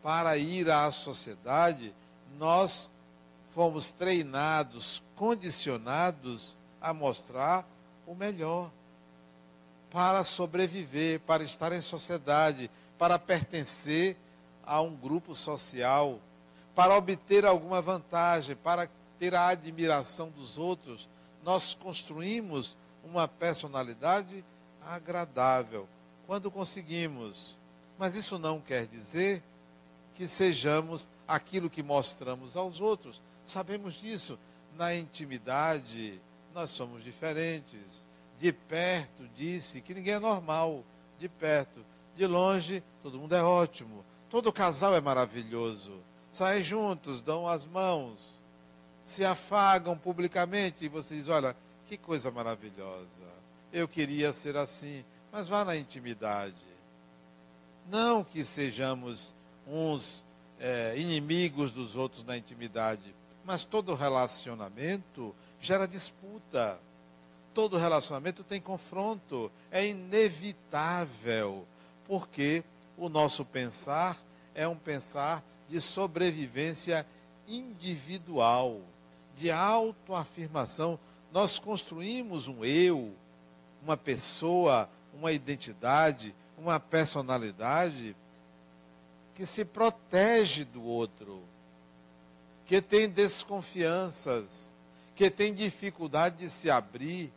para 0.02 0.38
ir 0.38 0.70
à 0.70 0.90
sociedade. 0.90 1.94
Nós 2.38 2.92
fomos 3.52 3.92
treinados, 3.92 5.02
condicionados 5.16 6.58
a 6.82 6.94
mostrar 6.94 7.66
o 8.06 8.14
melhor, 8.14 8.70
para 9.92 10.24
sobreviver, 10.24 11.20
para 11.22 11.44
estar 11.44 11.72
em 11.72 11.82
sociedade, 11.82 12.70
para 12.98 13.18
pertencer 13.20 14.18
a 14.66 14.82
um 14.82 14.96
grupo 14.96 15.36
social, 15.36 16.20
para 16.74 16.96
obter 16.96 17.46
alguma 17.46 17.82
vantagem, 17.82 18.56
para 18.56 18.90
ter 19.18 19.34
a 19.36 19.48
admiração 19.48 20.30
dos 20.30 20.58
outros. 20.58 21.08
Nós 21.44 21.74
construímos 21.74 22.76
uma 23.04 23.28
personalidade 23.28 24.44
agradável 24.82 25.88
quando 26.26 26.52
conseguimos. 26.52 27.58
Mas 27.98 28.16
isso 28.16 28.38
não 28.38 28.60
quer 28.60 28.86
dizer 28.88 29.42
que 30.16 30.28
sejamos 30.28 31.10
aquilo 31.28 31.70
que 31.70 31.84
mostramos 31.84 32.56
aos 32.56 32.82
outros. 32.82 33.22
Sabemos 33.46 33.96
disso. 33.96 34.38
Na 34.76 34.94
intimidade, 34.94 36.20
nós 36.54 36.70
somos 36.70 37.04
diferentes. 37.04 38.05
De 38.40 38.52
perto, 38.52 39.28
disse 39.36 39.82
que 39.82 39.94
ninguém 39.94 40.16
é 40.16 40.20
normal. 40.20 40.84
De 41.20 41.30
perto. 41.30 41.86
De 42.16 42.26
longe, 42.26 42.84
todo 43.02 43.20
mundo 43.20 43.36
é 43.36 43.44
ótimo. 43.44 44.06
Todo 44.30 44.52
casal 44.52 44.96
é 44.96 45.02
maravilhoso. 45.02 46.02
Saem 46.30 46.64
juntos, 46.64 47.22
dão 47.22 47.48
as 47.48 47.66
mãos, 47.66 48.44
se 49.04 49.24
afagam 49.24 49.98
publicamente 49.98 50.86
e 50.86 50.90
você 50.90 51.16
diz: 51.16 51.30
olha, 51.30 51.56
que 51.86 51.98
coisa 51.98 52.32
maravilhosa. 52.32 53.24
Eu 53.72 53.88
queria 53.88 54.34
ser 54.34 54.58
assim. 54.58 55.06
Mas 55.32 55.48
vá 55.48 55.64
na 55.64 55.76
intimidade. 55.76 56.66
Não 57.90 58.24
que 58.24 58.44
sejamos 58.44 59.36
uns 59.68 60.26
é, 60.60 60.94
inimigos 60.98 61.72
dos 61.72 61.96
outros 61.96 62.24
na 62.24 62.38
intimidade, 62.38 63.14
mas 63.44 63.66
todo 63.66 63.94
relacionamento 63.94 65.36
gera 65.60 65.88
disputa. 65.88 66.80
Todo 67.56 67.78
relacionamento 67.78 68.44
tem 68.44 68.62
confronto. 68.62 69.52
É 69.72 69.84
inevitável. 69.84 71.66
Porque 72.08 72.64
o 72.96 73.10
nosso 73.10 73.44
pensar 73.44 74.22
é 74.54 74.68
um 74.68 74.76
pensar 74.76 75.44
de 75.68 75.82
sobrevivência 75.82 77.04
individual, 77.48 78.80
de 79.36 79.50
autoafirmação. 79.50 81.00
Nós 81.32 81.58
construímos 81.58 82.48
um 82.48 82.64
eu, 82.64 83.12
uma 83.84 83.98
pessoa, 83.98 84.88
uma 85.12 85.32
identidade, 85.32 86.36
uma 86.56 86.80
personalidade 86.80 88.16
que 89.34 89.46
se 89.48 89.66
protege 89.66 90.64
do 90.64 90.84
outro 90.84 91.42
que 92.66 92.82
tem 92.82 93.08
desconfianças, 93.08 94.74
que 95.16 95.30
tem 95.30 95.54
dificuldade 95.54 96.38
de 96.38 96.50
se 96.50 96.70
abrir, 96.70 97.32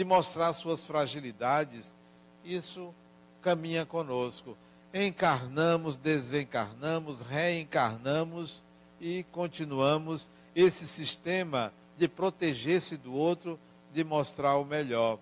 de 0.00 0.04
mostrar 0.06 0.54
suas 0.54 0.86
fragilidades, 0.86 1.94
isso 2.42 2.94
caminha 3.42 3.84
conosco. 3.84 4.56
Encarnamos, 4.94 5.98
desencarnamos, 5.98 7.20
reencarnamos 7.20 8.64
e 8.98 9.24
continuamos 9.24 10.30
esse 10.56 10.86
sistema 10.86 11.70
de 11.98 12.08
proteger-se 12.08 12.96
do 12.96 13.12
outro, 13.12 13.60
de 13.92 14.02
mostrar 14.02 14.56
o 14.56 14.64
melhor. 14.64 15.18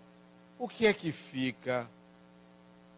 O 0.56 0.68
que 0.68 0.86
é 0.86 0.94
que 0.94 1.10
fica? 1.10 1.90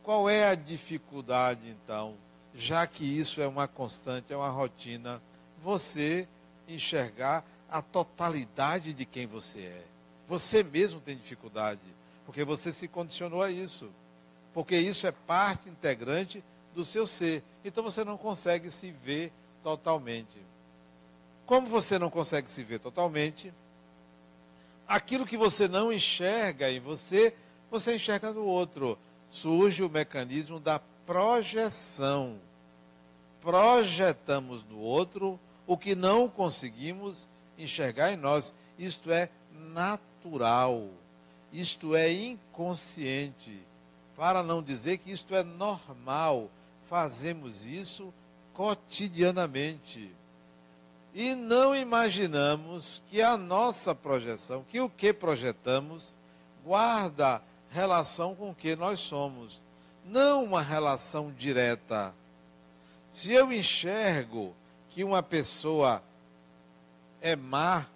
Qual 0.03 0.29
é 0.29 0.51
a 0.51 0.55
dificuldade, 0.55 1.67
então? 1.67 2.13
Já 2.55 2.87
que 2.87 3.07
isso 3.07 3.41
é 3.41 3.49
uma 3.49 3.67
constante, 3.67 4.35
é 4.35 4.37
uma 4.37 4.51
rotina, 4.51 5.19
você 5.63 6.29
enxergar 6.69 7.43
a 7.71 7.81
totalidade 7.81 8.93
de 8.93 9.07
quem 9.07 9.27
você 9.27 9.61
é. 9.61 9.89
Você 10.31 10.63
mesmo 10.63 10.99
tem 10.99 11.15
dificuldade, 11.15 11.83
porque 12.25 12.43
você 12.43 12.73
se 12.73 12.89
condicionou 12.89 13.43
a 13.43 13.51
isso. 13.51 13.91
Porque 14.55 14.79
isso 14.79 15.07
é 15.07 15.13
parte 15.13 15.69
integrante 15.69 16.43
do 16.75 16.87
seu 16.87 17.07
ser. 17.07 17.45
Então 17.63 17.85
você 17.85 18.03
não 18.03 18.17
consegue 18.17 18.71
se 18.71 18.91
ver 18.91 19.31
totalmente. 19.63 20.41
Como 21.45 21.69
você 21.69 21.99
não 21.99 22.09
consegue 22.09 22.51
se 22.51 22.63
ver 22.63 22.79
totalmente, 22.79 23.53
Aquilo 24.91 25.25
que 25.25 25.37
você 25.37 25.69
não 25.69 25.93
enxerga 25.93 26.69
em 26.69 26.81
você, 26.81 27.33
você 27.71 27.95
enxerga 27.95 28.33
no 28.33 28.45
outro. 28.45 28.99
Surge 29.31 29.85
o 29.85 29.89
mecanismo 29.89 30.59
da 30.59 30.81
projeção. 31.07 32.41
Projetamos 33.41 34.65
no 34.65 34.81
outro 34.81 35.39
o 35.65 35.79
que 35.79 35.95
não 35.95 36.29
conseguimos 36.29 37.29
enxergar 37.57 38.13
em 38.13 38.17
nós. 38.17 38.53
Isto 38.77 39.13
é 39.13 39.31
natural. 39.73 40.89
Isto 41.53 41.97
é 41.97 42.12
inconsciente. 42.12 43.59
Para 44.17 44.43
não 44.43 44.62
dizer 44.62 44.99
que 44.99 45.11
isto 45.11 45.35
é 45.35 45.43
normal. 45.43 46.50
Fazemos 46.89 47.65
isso 47.65 48.12
cotidianamente. 48.53 50.11
E 51.15 51.35
não 51.35 51.75
imaginamos 51.75 53.03
que 53.09 53.21
a 53.21 53.37
nossa 53.37 53.95
projeção, 53.95 54.65
que 54.69 54.81
o 54.81 54.89
que 54.89 55.12
projetamos, 55.12 56.17
guarda 56.65 57.43
relação 57.71 58.35
com 58.35 58.50
o 58.50 58.55
que 58.55 58.77
nós 58.77 59.00
somos. 59.00 59.62
Não 60.05 60.45
uma 60.45 60.62
relação 60.62 61.33
direta. 61.33 62.15
Se 63.11 63.33
eu 63.33 63.53
enxergo 63.53 64.55
que 64.91 65.03
uma 65.03 65.23
pessoa 65.23 66.03
é 67.21 67.35
má, 67.35 67.87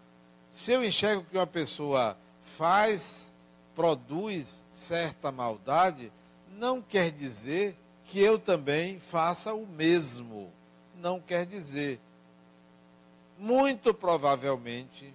se 0.54 0.72
eu 0.72 0.82
enxergo 0.82 1.26
que 1.28 1.36
uma 1.36 1.46
pessoa 1.46 2.16
faz, 2.56 3.36
produz 3.74 4.64
certa 4.70 5.30
maldade, 5.30 6.10
não 6.56 6.80
quer 6.80 7.10
dizer 7.10 7.76
que 8.04 8.20
eu 8.20 8.38
também 8.38 9.00
faça 9.00 9.52
o 9.52 9.66
mesmo. 9.66 10.50
Não 10.96 11.20
quer 11.20 11.44
dizer 11.44 12.00
muito 13.36 13.92
provavelmente, 13.92 15.12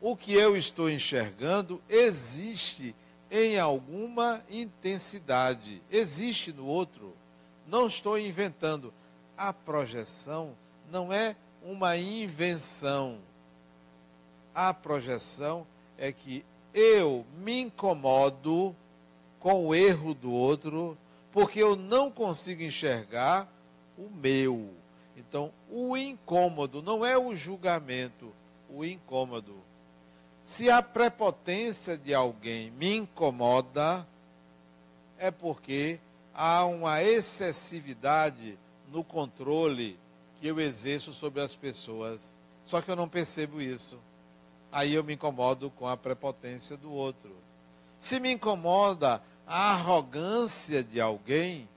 o 0.00 0.16
que 0.16 0.34
eu 0.34 0.56
estou 0.56 0.90
enxergando 0.90 1.80
existe 1.88 2.96
em 3.30 3.58
alguma 3.60 4.42
intensidade, 4.50 5.80
existe 5.90 6.52
no 6.52 6.66
outro. 6.66 7.14
Não 7.66 7.86
estou 7.86 8.18
inventando. 8.18 8.92
A 9.36 9.52
projeção 9.52 10.56
não 10.90 11.12
é 11.12 11.36
uma 11.62 11.96
invenção. 11.96 13.18
A 14.54 14.74
projeção 14.74 15.66
é 15.98 16.12
que 16.12 16.44
eu 16.74 17.24
me 17.38 17.60
incomodo 17.60 18.74
com 19.38 19.66
o 19.66 19.74
erro 19.74 20.14
do 20.14 20.32
outro, 20.32 20.96
porque 21.32 21.60
eu 21.60 21.76
não 21.76 22.10
consigo 22.10 22.62
enxergar 22.62 23.48
o 23.96 24.08
meu. 24.10 24.70
Então, 25.16 25.52
o 25.70 25.96
incômodo 25.96 26.82
não 26.82 27.04
é 27.04 27.16
o 27.16 27.34
julgamento, 27.34 28.32
o 28.68 28.84
incômodo. 28.84 29.54
Se 30.42 30.70
a 30.70 30.82
prepotência 30.82 31.96
de 31.96 32.14
alguém 32.14 32.70
me 32.72 32.96
incomoda, 32.96 34.06
é 35.18 35.30
porque 35.30 36.00
há 36.34 36.64
uma 36.64 37.02
excessividade 37.02 38.58
no 38.90 39.04
controle 39.04 39.98
que 40.40 40.46
eu 40.46 40.58
exerço 40.58 41.12
sobre 41.12 41.42
as 41.42 41.54
pessoas. 41.54 42.34
Só 42.64 42.80
que 42.80 42.90
eu 42.90 42.96
não 42.96 43.08
percebo 43.08 43.60
isso. 43.60 43.98
Aí 44.72 44.94
eu 44.94 45.02
me 45.02 45.14
incomodo 45.14 45.70
com 45.70 45.86
a 45.88 45.96
prepotência 45.96 46.76
do 46.76 46.92
outro. 46.92 47.34
Se 47.98 48.20
me 48.20 48.32
incomoda 48.32 49.22
a 49.46 49.72
arrogância 49.72 50.82
de 50.82 51.00
alguém, 51.00 51.68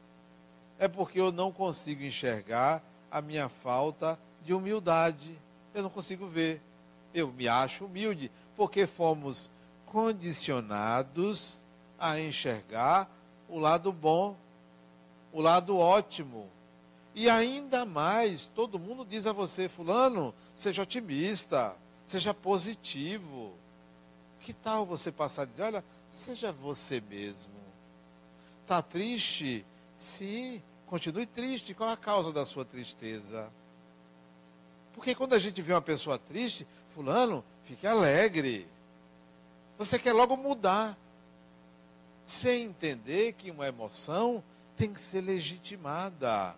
é 0.78 0.88
porque 0.88 1.20
eu 1.20 1.32
não 1.32 1.52
consigo 1.52 2.04
enxergar 2.04 2.84
a 3.12 3.22
minha 3.22 3.50
falta 3.50 4.18
de 4.46 4.54
humildade. 4.54 5.38
Eu 5.74 5.84
não 5.84 5.90
consigo 5.90 6.28
ver. 6.28 6.62
Eu 7.14 7.32
me 7.32 7.48
acho 7.48 7.86
humilde, 7.86 8.32
porque 8.56 8.88
fomos 8.88 9.50
condicionados 9.86 11.64
a 12.00 12.20
enxergar 12.20 13.10
o 13.48 13.60
lado 13.60 13.92
bom, 13.92 14.36
o 15.32 15.40
lado 15.40 15.78
ótimo. 15.78 16.48
E 17.16 17.30
ainda 17.30 17.86
mais, 17.86 18.48
todo 18.48 18.80
mundo 18.80 19.06
diz 19.06 19.28
a 19.28 19.32
você, 19.32 19.70
fulano, 19.70 20.34
seja 20.56 20.82
otimista, 20.82 21.76
seja 22.06 22.34
positivo. 22.34 23.54
Que 24.40 24.54
tal 24.54 24.86
você 24.86 25.12
passar 25.12 25.44
a 25.44 25.46
dizer, 25.46 25.64
olha, 25.64 25.86
seja 26.10 26.52
você 26.52 27.02
mesmo. 27.02 27.54
Está 28.64 28.82
triste? 28.82 29.66
Sim, 29.96 30.62
Continue 30.94 31.26
triste. 31.26 31.74
Qual 31.74 31.90
a 31.90 31.98
causa 31.98 32.32
da 32.32 32.46
sua 32.46 32.64
tristeza? 32.64 33.50
Porque 34.94 35.16
quando 35.16 35.34
a 35.34 35.40
gente 35.40 35.60
vê 35.60 35.74
uma 35.74 35.82
pessoa 35.82 36.20
triste, 36.20 36.68
fulano, 36.94 37.44
fique 37.64 37.88
alegre. 37.88 38.68
Você 39.76 39.98
quer 39.98 40.14
logo 40.14 40.38
mudar. 40.38 40.96
Sem 42.24 42.66
entender 42.66 43.34
que 43.34 43.50
uma 43.50 43.68
emoção 43.68 44.44
tem 44.78 44.94
que 44.94 45.00
ser 45.00 45.22
legitimada. 45.22 46.56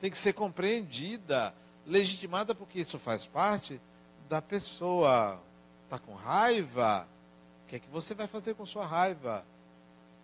Tem 0.00 0.08
que 0.08 0.16
ser 0.16 0.32
compreendida. 0.32 1.52
Legitimada 1.84 2.54
porque 2.54 2.78
isso 2.78 2.96
faz 2.96 3.26
parte 3.26 3.80
da 4.30 4.40
pessoa. 4.40 5.38
Está 5.84 5.98
com 5.98 6.14
raiva? 6.14 7.06
O 7.64 7.68
que 7.68 7.76
é 7.76 7.78
que 7.80 7.88
você 7.88 8.14
vai 8.14 8.28
fazer 8.28 8.54
com 8.54 8.64
sua 8.64 8.86
raiva? 8.86 9.44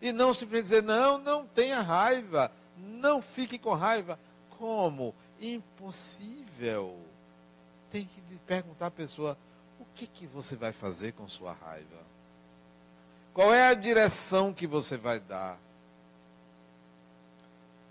E 0.00 0.12
não 0.12 0.32
simplesmente 0.32 0.70
dizer, 0.70 0.82
não, 0.82 1.18
não 1.18 1.44
tenha 1.44 1.80
raiva. 1.80 2.52
Não 2.78 3.20
fique 3.20 3.58
com 3.58 3.74
raiva. 3.74 4.18
Como? 4.56 5.12
Impossível. 5.40 6.96
Tem 7.90 8.04
que 8.04 8.20
perguntar 8.46 8.86
à 8.86 8.90
pessoa: 8.90 9.36
o 9.80 9.84
que, 9.94 10.06
que 10.06 10.26
você 10.26 10.54
vai 10.54 10.72
fazer 10.72 11.12
com 11.12 11.26
sua 11.26 11.52
raiva? 11.52 12.06
Qual 13.34 13.52
é 13.52 13.68
a 13.68 13.74
direção 13.74 14.52
que 14.52 14.66
você 14.66 14.96
vai 14.96 15.18
dar? 15.18 15.58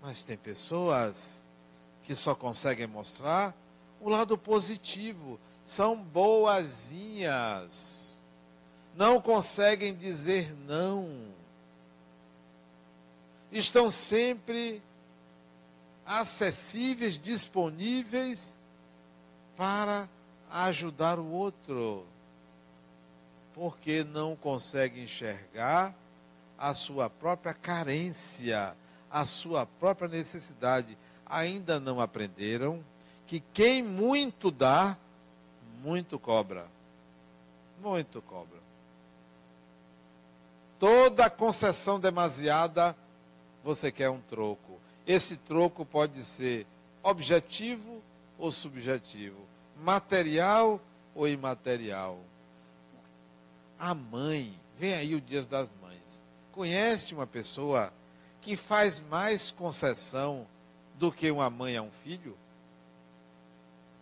Mas 0.00 0.22
tem 0.22 0.36
pessoas 0.36 1.44
que 2.04 2.14
só 2.14 2.34
conseguem 2.34 2.86
mostrar 2.86 3.54
o 4.00 4.08
lado 4.08 4.38
positivo, 4.38 5.38
são 5.66 6.02
boazinhas, 6.02 6.56
não 8.94 9.20
conseguem 9.20 9.94
dizer 9.94 10.56
não 10.66 11.26
estão 13.50 13.90
sempre 13.90 14.82
acessíveis, 16.04 17.18
disponíveis 17.18 18.56
para 19.56 20.08
ajudar 20.50 21.18
o 21.18 21.26
outro. 21.26 22.06
Porque 23.54 24.04
não 24.04 24.36
consegue 24.36 25.02
enxergar 25.02 25.94
a 26.58 26.74
sua 26.74 27.08
própria 27.08 27.54
carência, 27.54 28.76
a 29.10 29.24
sua 29.24 29.64
própria 29.66 30.08
necessidade. 30.08 30.96
Ainda 31.24 31.80
não 31.80 32.00
aprenderam 32.00 32.84
que 33.26 33.40
quem 33.52 33.82
muito 33.82 34.50
dá, 34.50 34.96
muito 35.86 36.18
cobra. 36.18 36.66
Muito 37.80 38.20
cobra. 38.20 38.58
Toda 40.80 41.30
concessão 41.30 42.00
demasiada 42.00 42.96
você 43.62 43.92
quer 43.92 44.10
um 44.10 44.20
troco. 44.20 44.80
Esse 45.06 45.36
troco 45.36 45.86
pode 45.86 46.24
ser 46.24 46.66
objetivo 47.04 48.02
ou 48.36 48.50
subjetivo, 48.50 49.38
material 49.76 50.80
ou 51.14 51.28
imaterial. 51.28 52.18
A 53.78 53.94
mãe, 53.94 54.58
vem 54.76 54.92
aí 54.92 55.14
o 55.14 55.20
Dia 55.20 55.42
das 55.42 55.68
Mães, 55.80 56.26
conhece 56.50 57.14
uma 57.14 57.28
pessoa 57.28 57.92
que 58.42 58.56
faz 58.56 59.00
mais 59.02 59.52
concessão 59.52 60.48
do 60.96 61.12
que 61.12 61.30
uma 61.30 61.48
mãe 61.48 61.76
a 61.76 61.82
um 61.82 61.90
filho? 61.92 62.36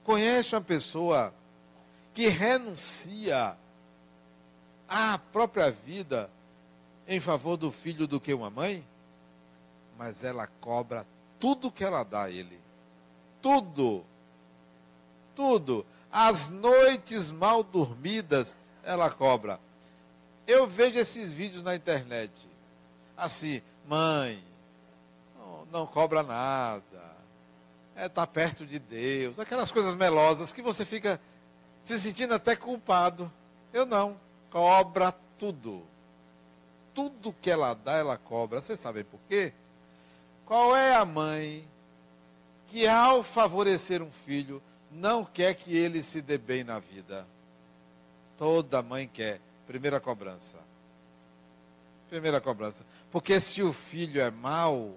Conhece 0.02 0.54
uma 0.54 0.62
pessoa 0.62 1.32
que 2.14 2.28
renuncia 2.28 3.56
à 4.88 5.18
própria 5.18 5.70
vida 5.70 6.30
em 7.06 7.20
favor 7.20 7.56
do 7.56 7.70
filho 7.72 8.06
do 8.06 8.20
que 8.20 8.32
uma 8.32 8.48
mãe? 8.48 8.84
mas 9.98 10.24
ela 10.24 10.46
cobra 10.60 11.06
tudo 11.38 11.70
que 11.70 11.84
ela 11.84 12.02
dá 12.02 12.24
a 12.24 12.30
ele. 12.30 12.60
Tudo. 13.40 14.04
Tudo. 15.34 15.84
As 16.10 16.48
noites 16.48 17.30
mal 17.30 17.62
dormidas, 17.62 18.56
ela 18.82 19.10
cobra. 19.10 19.60
Eu 20.46 20.66
vejo 20.66 20.98
esses 20.98 21.32
vídeos 21.32 21.62
na 21.62 21.74
internet. 21.74 22.32
Assim, 23.16 23.62
mãe, 23.86 24.42
não, 25.70 25.86
cobra 25.86 26.22
nada. 26.22 26.82
É 27.96 28.08
tá 28.08 28.26
perto 28.26 28.66
de 28.66 28.78
Deus. 28.78 29.38
Aquelas 29.38 29.70
coisas 29.70 29.94
melosas 29.94 30.52
que 30.52 30.62
você 30.62 30.84
fica 30.84 31.20
se 31.84 32.00
sentindo 32.00 32.34
até 32.34 32.56
culpado. 32.56 33.30
Eu 33.72 33.84
não. 33.84 34.16
Cobra 34.50 35.12
tudo. 35.38 35.84
Tudo 36.94 37.34
que 37.40 37.50
ela 37.50 37.74
dá, 37.74 37.92
ela 37.92 38.16
cobra. 38.16 38.60
Vocês 38.60 38.80
sabem 38.80 39.04
por 39.04 39.20
quê? 39.28 39.52
Qual 40.46 40.76
é 40.76 40.94
a 40.94 41.04
mãe 41.04 41.66
que, 42.68 42.86
ao 42.86 43.22
favorecer 43.22 44.02
um 44.02 44.10
filho, 44.10 44.62
não 44.90 45.24
quer 45.24 45.54
que 45.54 45.76
ele 45.76 46.02
se 46.02 46.22
dê 46.22 46.38
bem 46.38 46.64
na 46.64 46.78
vida? 46.78 47.26
Toda 48.38 48.82
mãe 48.82 49.06
quer. 49.06 49.40
Primeira 49.66 50.00
cobrança. 50.00 50.58
Primeira 52.08 52.40
cobrança. 52.40 52.84
Porque 53.10 53.40
se 53.40 53.62
o 53.62 53.72
filho 53.72 54.20
é 54.20 54.30
mau, 54.30 54.96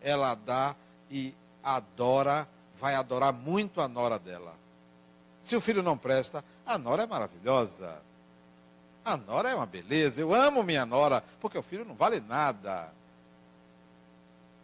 ela 0.00 0.34
dá 0.34 0.74
e 1.10 1.34
adora, 1.62 2.48
vai 2.78 2.94
adorar 2.94 3.32
muito 3.32 3.80
a 3.80 3.88
nora 3.88 4.18
dela. 4.18 4.54
Se 5.42 5.56
o 5.56 5.60
filho 5.60 5.82
não 5.82 5.96
presta, 5.96 6.44
a 6.66 6.76
nora 6.76 7.04
é 7.04 7.06
maravilhosa. 7.06 8.00
A 9.04 9.16
nora 9.16 9.50
é 9.50 9.54
uma 9.54 9.66
beleza. 9.66 10.20
Eu 10.20 10.34
amo 10.34 10.62
minha 10.62 10.84
nora, 10.84 11.24
porque 11.40 11.56
o 11.56 11.62
filho 11.62 11.84
não 11.84 11.94
vale 11.94 12.20
nada. 12.20 12.92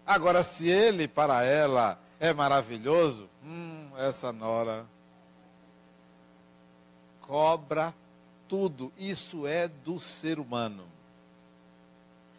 Agora, 0.06 0.42
se 0.42 0.68
ele 0.68 1.08
para 1.08 1.44
ela 1.44 1.98
é 2.20 2.32
maravilhoso, 2.32 3.28
hum, 3.42 3.90
essa 3.96 4.32
nora 4.32 4.84
cobra 7.22 7.94
tudo. 8.48 8.92
Isso 8.98 9.46
é 9.46 9.68
do 9.68 9.98
ser 9.98 10.38
humano. 10.38 10.84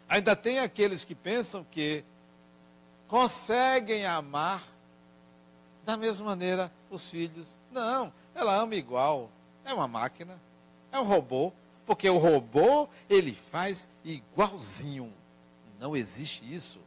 Ainda 0.08 0.36
tem 0.36 0.60
aqueles 0.60 1.04
que 1.04 1.14
pensam 1.14 1.66
que 1.70 2.04
conseguem 3.08 4.06
amar 4.06 4.62
da 5.84 5.96
mesma 5.96 6.26
maneira 6.26 6.70
os 6.90 7.10
filhos. 7.10 7.58
Não, 7.70 8.12
ela 8.36 8.54
ama 8.54 8.74
igual. 8.74 9.30
É 9.64 9.74
uma 9.74 9.88
máquina, 9.88 10.40
é 10.92 11.00
um 11.00 11.04
robô, 11.04 11.52
porque 11.84 12.08
o 12.08 12.18
robô 12.18 12.88
ele 13.10 13.34
faz 13.50 13.88
igualzinho. 14.04 15.12
Não 15.80 15.96
existe 15.96 16.44
isso. 16.54 16.78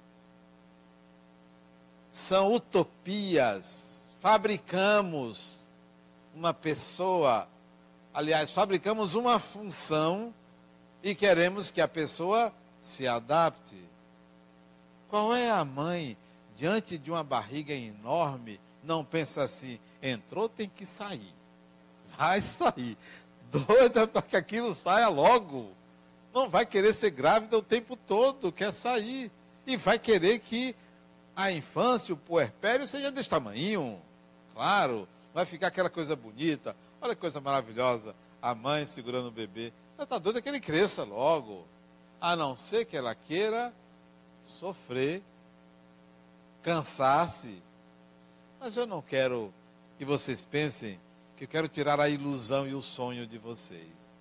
São 2.11 2.53
utopias. 2.53 4.15
Fabricamos 4.21 5.69
uma 6.35 6.53
pessoa, 6.53 7.47
aliás, 8.13 8.51
fabricamos 8.51 9.15
uma 9.15 9.39
função 9.39 10.33
e 11.03 11.15
queremos 11.15 11.71
que 11.71 11.81
a 11.81 11.87
pessoa 11.87 12.53
se 12.81 13.07
adapte. 13.07 13.77
Qual 15.09 15.35
é 15.35 15.49
a 15.49 15.65
mãe 15.65 16.17
diante 16.55 16.97
de 16.97 17.11
uma 17.11 17.23
barriga 17.23 17.73
enorme? 17.73 18.59
Não 18.83 19.03
pensa 19.03 19.43
assim, 19.43 19.79
entrou, 20.01 20.47
tem 20.47 20.69
que 20.69 20.85
sair. 20.85 21.38
Vai 22.19 22.41
sair. 22.41 22.97
Doida 23.49 24.05
para 24.05 24.21
que 24.21 24.35
aquilo 24.35 24.75
saia 24.75 25.07
logo. 25.07 25.71
Não 26.33 26.49
vai 26.49 26.65
querer 26.65 26.93
ser 26.93 27.11
grávida 27.11 27.57
o 27.57 27.61
tempo 27.61 27.95
todo, 27.95 28.51
quer 28.51 28.73
sair. 28.73 29.31
E 29.65 29.77
vai 29.77 29.97
querer 29.97 30.39
que 30.39 30.75
a 31.33 31.49
infância, 31.49 32.13
o 32.13 32.17
puerpério, 32.17 32.85
seja 32.89 33.09
desse 33.09 33.29
tamanho. 33.29 34.01
Claro, 34.53 35.07
vai 35.33 35.45
ficar 35.45 35.67
aquela 35.67 35.89
coisa 35.89 36.13
bonita. 36.13 36.75
Olha 37.01 37.15
que 37.15 37.21
coisa 37.21 37.39
maravilhosa. 37.39 38.13
A 38.41 38.53
mãe 38.53 38.85
segurando 38.85 39.29
o 39.29 39.31
bebê. 39.31 39.71
Ela 39.95 40.03
está 40.03 40.17
doida 40.17 40.41
que 40.41 40.49
ele 40.49 40.59
cresça 40.59 41.05
logo 41.05 41.65
a 42.19 42.35
não 42.35 42.53
ser 42.53 42.83
que 42.83 42.97
ela 42.97 43.15
queira 43.15 43.73
sofrer, 44.43 45.23
cansar-se. 46.61 47.63
Mas 48.59 48.75
eu 48.75 48.85
não 48.85 49.01
quero 49.01 49.53
que 49.97 50.03
vocês 50.03 50.43
pensem 50.43 50.99
que 51.39 51.45
eu 51.45 51.47
quero 51.47 51.69
tirar 51.69 52.01
a 52.01 52.09
ilusão 52.09 52.67
e 52.67 52.73
o 52.73 52.81
sonho 52.81 53.25
de 53.25 53.37
vocês. 53.37 54.13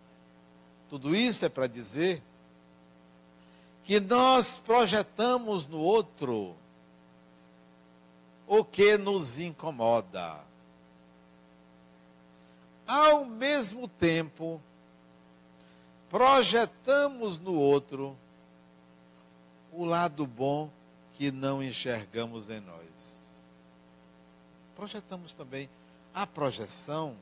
Tudo 0.88 1.16
isso 1.16 1.44
é 1.44 1.48
para 1.48 1.66
dizer 1.66 2.22
que 3.82 3.98
nós 3.98 4.62
projetamos 4.64 5.66
no 5.66 5.80
outro 5.80 6.54
o 8.46 8.64
que 8.64 8.96
nos 8.96 9.36
incomoda. 9.36 10.38
Ao 12.86 13.24
mesmo 13.24 13.88
tempo 13.88 14.62
projetamos 16.08 17.40
no 17.40 17.58
outro 17.58 18.16
o 19.72 19.84
lado 19.84 20.24
bom 20.24 20.70
que 21.14 21.32
não 21.32 21.60
enxergamos 21.60 22.48
em 22.48 22.60
nós. 22.60 23.58
Projetamos 24.76 25.34
também. 25.34 25.68
A 26.18 26.26
projeção 26.26 27.14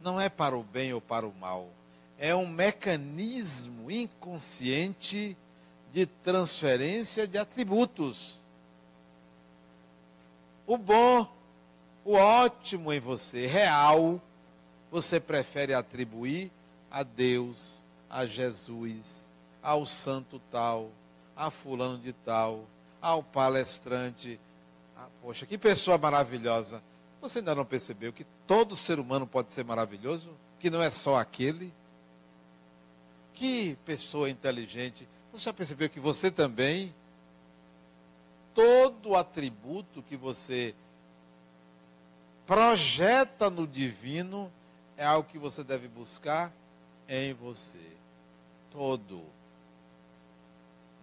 não 0.00 0.18
é 0.18 0.30
para 0.30 0.56
o 0.56 0.62
bem 0.62 0.94
ou 0.94 1.00
para 1.00 1.26
o 1.26 1.34
mal. 1.34 1.68
É 2.18 2.34
um 2.34 2.46
mecanismo 2.46 3.90
inconsciente 3.90 5.36
de 5.92 6.06
transferência 6.06 7.28
de 7.28 7.36
atributos. 7.36 8.40
O 10.66 10.78
bom, 10.78 11.30
o 12.02 12.14
ótimo 12.14 12.94
em 12.94 12.98
você, 12.98 13.46
real, 13.46 14.18
você 14.90 15.20
prefere 15.20 15.74
atribuir 15.74 16.50
a 16.90 17.02
Deus, 17.02 17.84
a 18.08 18.24
Jesus, 18.24 19.34
ao 19.62 19.84
santo 19.84 20.40
tal, 20.50 20.88
a 21.36 21.50
fulano 21.50 21.98
de 21.98 22.14
tal, 22.14 22.64
ao 23.02 23.22
palestrante. 23.22 24.40
Ah, 24.96 25.08
poxa, 25.20 25.44
que 25.44 25.58
pessoa 25.58 25.98
maravilhosa. 25.98 26.82
Você 27.24 27.38
ainda 27.38 27.54
não 27.54 27.64
percebeu 27.64 28.12
que 28.12 28.26
todo 28.46 28.76
ser 28.76 28.98
humano 28.98 29.26
pode 29.26 29.50
ser 29.50 29.64
maravilhoso? 29.64 30.28
Que 30.60 30.68
não 30.68 30.82
é 30.82 30.90
só 30.90 31.16
aquele? 31.16 31.72
Que 33.32 33.78
pessoa 33.86 34.28
inteligente. 34.28 35.08
Você 35.32 35.46
já 35.46 35.52
percebeu 35.54 35.88
que 35.88 35.98
você 35.98 36.30
também, 36.30 36.94
todo 38.52 39.16
atributo 39.16 40.02
que 40.02 40.18
você 40.18 40.74
projeta 42.46 43.48
no 43.48 43.66
divino, 43.66 44.52
é 44.94 45.06
algo 45.06 45.26
que 45.26 45.38
você 45.38 45.64
deve 45.64 45.88
buscar 45.88 46.52
em 47.08 47.32
você 47.32 47.80
todo. 48.70 49.24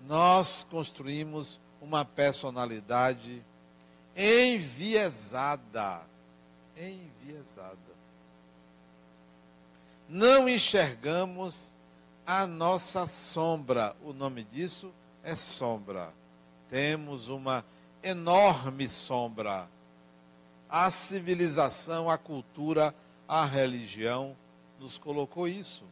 Nós 0.05 0.67
construímos 0.69 1.60
uma 1.81 2.05
personalidade 2.05 3.43
enviesada. 4.21 6.01
Enviesada. 6.77 7.77
Não 10.07 10.47
enxergamos 10.47 11.71
a 12.25 12.45
nossa 12.45 13.07
sombra. 13.07 13.95
O 14.03 14.13
nome 14.13 14.43
disso 14.43 14.93
é 15.23 15.36
sombra. 15.36 16.13
Temos 16.69 17.29
uma 17.29 17.65
enorme 18.03 18.88
sombra. 18.88 19.67
A 20.69 20.91
civilização, 20.91 22.10
a 22.10 22.17
cultura, 22.17 22.93
a 23.27 23.45
religião 23.45 24.36
nos 24.79 24.97
colocou 24.97 25.47
isso 25.47 25.84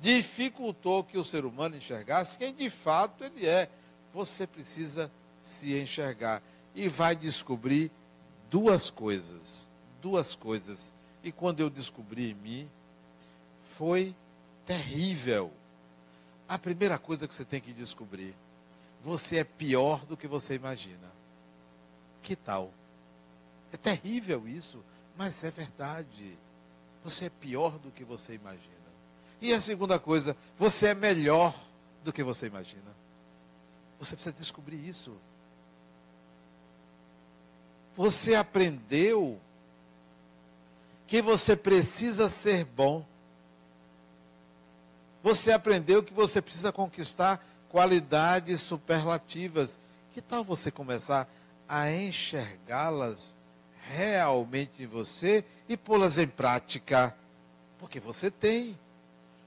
dificultou 0.00 1.02
que 1.02 1.18
o 1.18 1.24
ser 1.24 1.44
humano 1.44 1.76
enxergasse 1.76 2.38
quem 2.38 2.52
de 2.52 2.68
fato 2.70 3.24
ele 3.24 3.46
é. 3.46 3.68
Você 4.12 4.46
precisa 4.46 5.10
se 5.42 5.78
enxergar 5.78 6.42
e 6.76 6.88
vai 6.88 7.16
descobrir 7.16 7.90
duas 8.50 8.90
coisas, 8.90 9.68
duas 10.02 10.34
coisas. 10.34 10.92
E 11.24 11.32
quando 11.32 11.60
eu 11.60 11.70
descobri 11.70 12.30
em 12.30 12.34
mim, 12.34 12.70
foi 13.76 14.14
terrível. 14.66 15.50
A 16.46 16.58
primeira 16.58 16.98
coisa 16.98 17.26
que 17.26 17.34
você 17.34 17.46
tem 17.46 17.62
que 17.62 17.72
descobrir, 17.72 18.36
você 19.02 19.38
é 19.38 19.44
pior 19.44 20.04
do 20.04 20.16
que 20.16 20.28
você 20.28 20.54
imagina. 20.54 21.10
Que 22.22 22.36
tal? 22.36 22.70
É 23.72 23.76
terrível 23.78 24.46
isso, 24.46 24.78
mas 25.16 25.42
é 25.44 25.50
verdade. 25.50 26.36
Você 27.02 27.24
é 27.24 27.30
pior 27.30 27.78
do 27.78 27.90
que 27.90 28.04
você 28.04 28.34
imagina. 28.34 28.76
E 29.40 29.52
a 29.52 29.60
segunda 29.60 29.98
coisa, 29.98 30.36
você 30.58 30.88
é 30.88 30.94
melhor 30.94 31.54
do 32.04 32.12
que 32.12 32.22
você 32.22 32.46
imagina. 32.46 32.94
Você 33.98 34.14
precisa 34.14 34.34
descobrir 34.36 34.86
isso. 34.86 35.16
Você 37.96 38.34
aprendeu 38.34 39.40
que 41.06 41.22
você 41.22 41.56
precisa 41.56 42.28
ser 42.28 42.64
bom. 42.64 43.04
Você 45.22 45.50
aprendeu 45.52 46.02
que 46.02 46.12
você 46.12 46.42
precisa 46.42 46.70
conquistar 46.70 47.44
qualidades 47.70 48.60
superlativas. 48.60 49.78
Que 50.12 50.20
tal 50.20 50.44
você 50.44 50.70
começar 50.70 51.28
a 51.68 51.90
enxergá-las 51.90 53.36
realmente 53.88 54.82
em 54.82 54.86
você 54.86 55.44
e 55.68 55.76
pô-las 55.76 56.18
em 56.18 56.26
prática? 56.26 57.16
Porque 57.78 57.98
você 57.98 58.30
tem. 58.30 58.78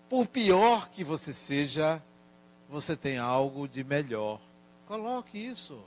Por 0.10 0.26
pior 0.26 0.90
que 0.90 1.04
você 1.04 1.34
seja, 1.34 2.02
você 2.68 2.96
tem 2.96 3.20
algo 3.20 3.68
de 3.68 3.84
melhor. 3.84 4.40
Coloque 4.88 5.38
isso. 5.38 5.80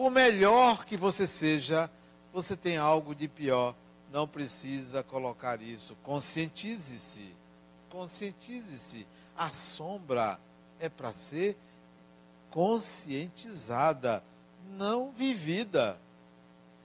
Por 0.00 0.10
melhor 0.10 0.86
que 0.86 0.96
você 0.96 1.26
seja, 1.26 1.90
você 2.32 2.56
tem 2.56 2.78
algo 2.78 3.14
de 3.14 3.28
pior. 3.28 3.74
Não 4.10 4.26
precisa 4.26 5.02
colocar 5.02 5.60
isso. 5.60 5.94
Conscientize-se. 6.02 7.34
Conscientize-se. 7.90 9.06
A 9.36 9.50
sombra 9.50 10.40
é 10.78 10.88
para 10.88 11.12
ser 11.12 11.54
conscientizada, 12.50 14.24
não 14.70 15.10
vivida. 15.10 15.98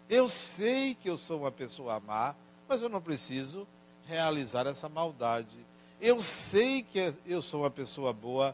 Eu 0.09 0.27
sei 0.27 0.93
que 0.93 1.09
eu 1.09 1.17
sou 1.17 1.39
uma 1.39 1.51
pessoa 1.53 2.01
má, 2.01 2.35
mas 2.67 2.81
eu 2.81 2.89
não 2.89 3.01
preciso 3.01 3.65
realizar 4.05 4.67
essa 4.67 4.89
maldade. 4.89 5.65
Eu 6.01 6.21
sei 6.21 6.83
que 6.83 7.13
eu 7.25 7.41
sou 7.41 7.61
uma 7.61 7.71
pessoa 7.71 8.11
boa, 8.11 8.53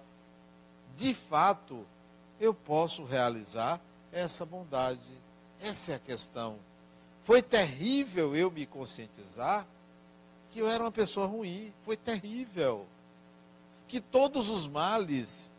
de 0.95 1.15
fato, 1.15 1.83
eu 2.39 2.53
posso 2.53 3.03
realizar 3.03 3.81
essa 4.11 4.45
bondade. 4.45 4.99
Essa 5.61 5.93
é 5.93 5.95
a 5.95 5.99
questão. 5.99 6.57
Foi 7.23 7.41
terrível 7.41 8.35
eu 8.35 8.49
me 8.49 8.65
conscientizar 8.65 9.65
que 10.51 10.59
eu 10.59 10.67
era 10.67 10.83
uma 10.83 10.91
pessoa 10.91 11.25
ruim. 11.25 11.71
Foi 11.85 11.95
terrível. 11.95 12.85
Que 13.87 14.01
todos 14.01 14.49
os 14.49 14.67
males 14.67 15.51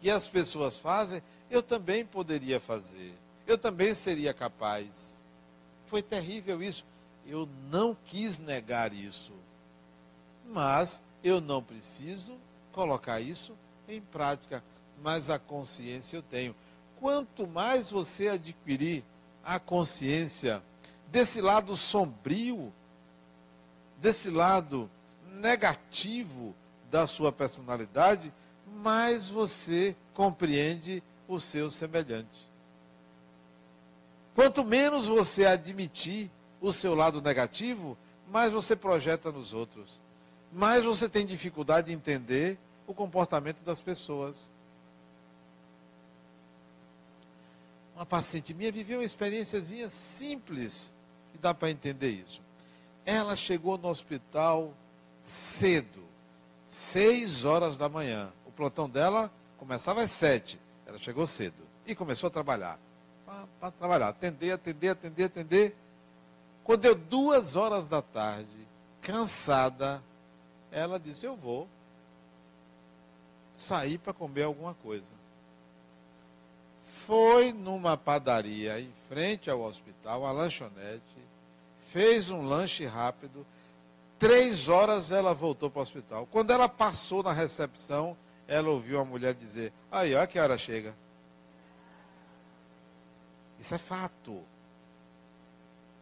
que 0.00 0.10
as 0.10 0.28
pessoas 0.28 0.78
fazem, 0.78 1.22
eu 1.50 1.62
também 1.62 2.04
poderia 2.04 2.60
fazer. 2.60 3.14
Eu 3.46 3.56
também 3.56 3.94
seria 3.94 4.34
capaz. 4.34 5.22
Foi 5.86 6.02
terrível 6.02 6.62
isso. 6.62 6.84
Eu 7.26 7.48
não 7.70 7.96
quis 8.04 8.38
negar 8.38 8.92
isso. 8.92 9.32
Mas 10.48 11.00
eu 11.24 11.40
não 11.40 11.62
preciso 11.62 12.36
colocar 12.72 13.20
isso 13.20 13.52
em 13.88 14.00
prática. 14.00 14.62
Mas 15.02 15.30
a 15.30 15.38
consciência 15.38 16.16
eu 16.16 16.22
tenho. 16.22 16.54
Quanto 17.00 17.46
mais 17.46 17.90
você 17.90 18.28
adquirir 18.28 19.04
a 19.44 19.58
consciência 19.58 20.62
desse 21.08 21.40
lado 21.40 21.76
sombrio, 21.76 22.72
desse 23.98 24.30
lado 24.30 24.90
negativo 25.32 26.54
da 26.90 27.06
sua 27.06 27.30
personalidade, 27.30 28.32
mais 28.66 29.28
você 29.28 29.94
compreende 30.14 31.02
o 31.28 31.38
seu 31.38 31.70
semelhante. 31.70 32.46
Quanto 34.34 34.64
menos 34.64 35.06
você 35.06 35.46
admitir 35.46 36.30
o 36.60 36.72
seu 36.72 36.94
lado 36.94 37.22
negativo, 37.22 37.96
mais 38.28 38.52
você 38.52 38.74
projeta 38.74 39.30
nos 39.30 39.54
outros. 39.54 40.00
Mais 40.52 40.84
você 40.84 41.08
tem 41.08 41.24
dificuldade 41.24 41.88
de 41.88 41.94
entender 41.94 42.58
o 42.86 42.94
comportamento 42.94 43.62
das 43.64 43.80
pessoas. 43.80 44.50
Uma 47.96 48.06
paciente 48.06 48.54
minha 48.54 48.70
viveu 48.70 48.98
uma 48.98 49.04
experiênciazinha 49.04 49.90
simples, 49.90 50.94
que 51.32 51.38
dá 51.38 51.52
para 51.52 51.70
entender 51.70 52.10
isso. 52.10 52.40
Ela 53.04 53.34
chegou 53.34 53.76
no 53.76 53.88
hospital 53.88 54.72
cedo, 55.22 56.04
seis 56.68 57.44
horas 57.44 57.76
da 57.76 57.88
manhã. 57.88 58.30
O 58.46 58.52
plantão 58.52 58.88
dela 58.88 59.32
começava 59.58 60.02
às 60.02 60.12
sete. 60.12 60.60
Ela 60.86 60.98
chegou 60.98 61.26
cedo 61.26 61.66
e 61.84 61.94
começou 61.94 62.28
a 62.28 62.30
trabalhar 62.30 62.78
para 63.60 63.70
trabalhar. 63.72 64.08
Atender, 64.08 64.52
atender, 64.52 64.88
atender, 64.90 65.24
atender. 65.24 65.76
Quando 66.64 66.80
deu 66.80 66.94
duas 66.94 67.56
horas 67.56 67.88
da 67.88 68.00
tarde, 68.00 68.68
cansada, 69.02 70.02
ela 70.70 70.98
disse: 70.98 71.26
Eu 71.26 71.36
vou 71.36 71.68
sair 73.56 73.98
para 73.98 74.12
comer 74.12 74.44
alguma 74.44 74.74
coisa. 74.74 75.14
Foi 77.06 77.52
numa 77.52 77.96
padaria 77.96 78.80
em 78.80 78.92
frente 79.08 79.48
ao 79.48 79.60
hospital, 79.60 80.22
uma 80.22 80.32
lanchonete, 80.32 81.16
fez 81.92 82.30
um 82.30 82.42
lanche 82.42 82.84
rápido. 82.84 83.46
Três 84.18 84.68
horas 84.68 85.12
ela 85.12 85.32
voltou 85.32 85.70
para 85.70 85.78
o 85.78 85.82
hospital. 85.82 86.26
Quando 86.26 86.50
ela 86.50 86.68
passou 86.68 87.22
na 87.22 87.32
recepção, 87.32 88.16
ela 88.48 88.70
ouviu 88.70 88.98
a 88.98 89.04
mulher 89.04 89.34
dizer: 89.34 89.72
Aí, 89.88 90.16
olha 90.16 90.26
que 90.26 90.36
hora 90.36 90.58
chega. 90.58 90.96
Isso 93.60 93.76
é 93.76 93.78
fato. 93.78 94.42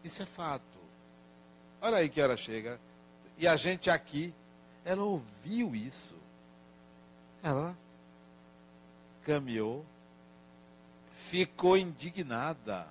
Isso 0.03 0.23
é 0.23 0.27
fato. 0.27 0.79
Olha 1.83 1.99
aí 1.99 2.09
que 2.09 2.23
hora 2.23 2.35
chega. 2.35 2.81
E 3.37 3.47
a 3.47 3.57
gente 3.57 3.91
aqui, 3.91 4.33
ela 4.87 5.05
ouviu 5.05 5.75
isso. 5.75 6.15
Ela 7.43 7.77
caminhou, 9.23 9.85
ficou 11.31 11.77
indignada. 11.77 12.87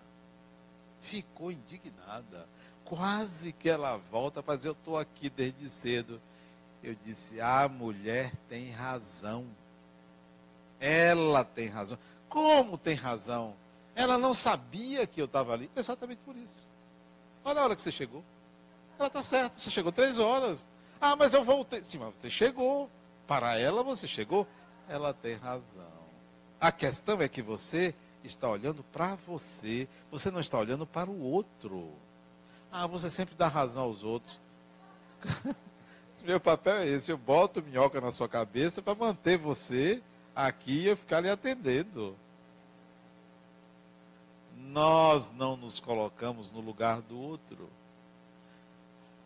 Ficou 1.01 1.51
indignada. 1.51 2.47
Quase 2.85 3.51
que 3.51 3.69
ela 3.69 3.97
volta 3.97 4.41
para 4.41 4.55
dizer: 4.55 4.69
Eu 4.69 4.73
estou 4.73 4.97
aqui 4.97 5.29
desde 5.29 5.69
cedo. 5.69 6.21
Eu 6.81 6.95
disse: 6.95 7.39
A 7.39 7.67
mulher 7.67 8.31
tem 8.49 8.71
razão. 8.71 9.45
Ela 10.79 11.43
tem 11.43 11.67
razão. 11.67 11.97
Como 12.27 12.77
tem 12.77 12.95
razão? 12.95 13.55
Ela 13.95 14.17
não 14.17 14.33
sabia 14.33 15.05
que 15.05 15.21
eu 15.21 15.25
estava 15.25 15.53
ali, 15.53 15.69
exatamente 15.75 16.19
por 16.25 16.35
isso. 16.35 16.67
Olha 17.45 17.61
a 17.61 17.63
hora 17.63 17.75
que 17.75 17.81
você 17.81 17.91
chegou. 17.91 18.23
Ela 18.97 19.07
está 19.07 19.21
certa, 19.21 19.59
você 19.59 19.69
chegou 19.69 19.91
três 19.91 20.17
horas. 20.17 20.67
Ah, 20.99 21.15
mas 21.15 21.33
eu 21.33 21.43
voltei. 21.43 21.83
Sim, 21.83 21.99
mas 21.99 22.15
você 22.15 22.29
chegou. 22.29 22.89
Para 23.27 23.57
ela, 23.57 23.83
você 23.83 24.07
chegou. 24.07 24.47
Ela 24.89 25.13
tem 25.13 25.35
razão. 25.35 25.93
A 26.59 26.71
questão 26.71 27.21
é 27.21 27.27
que 27.27 27.41
você 27.41 27.93
está 28.23 28.49
olhando 28.49 28.83
para 28.83 29.15
você, 29.15 29.87
você 30.11 30.31
não 30.31 30.39
está 30.39 30.57
olhando 30.57 30.85
para 30.85 31.09
o 31.09 31.21
outro. 31.21 31.91
Ah, 32.71 32.87
você 32.87 33.09
sempre 33.09 33.35
dá 33.35 33.47
razão 33.47 33.83
aos 33.83 34.03
outros. 34.03 34.39
Meu 36.23 36.39
papel 36.39 36.77
é 36.77 36.87
esse, 36.87 37.11
eu 37.11 37.17
boto 37.17 37.61
minhoca 37.61 37.99
na 37.99 38.11
sua 38.11 38.29
cabeça 38.29 38.81
para 38.81 38.95
manter 38.95 39.37
você 39.37 40.01
aqui 40.33 40.79
e 40.79 40.87
eu 40.87 40.97
ficar 40.97 41.19
lhe 41.19 41.29
atendendo 41.29 42.15
nós 44.73 45.31
não 45.31 45.55
nos 45.55 45.79
colocamos 45.79 46.51
no 46.51 46.59
lugar 46.59 46.99
do 47.01 47.19
outro. 47.19 47.69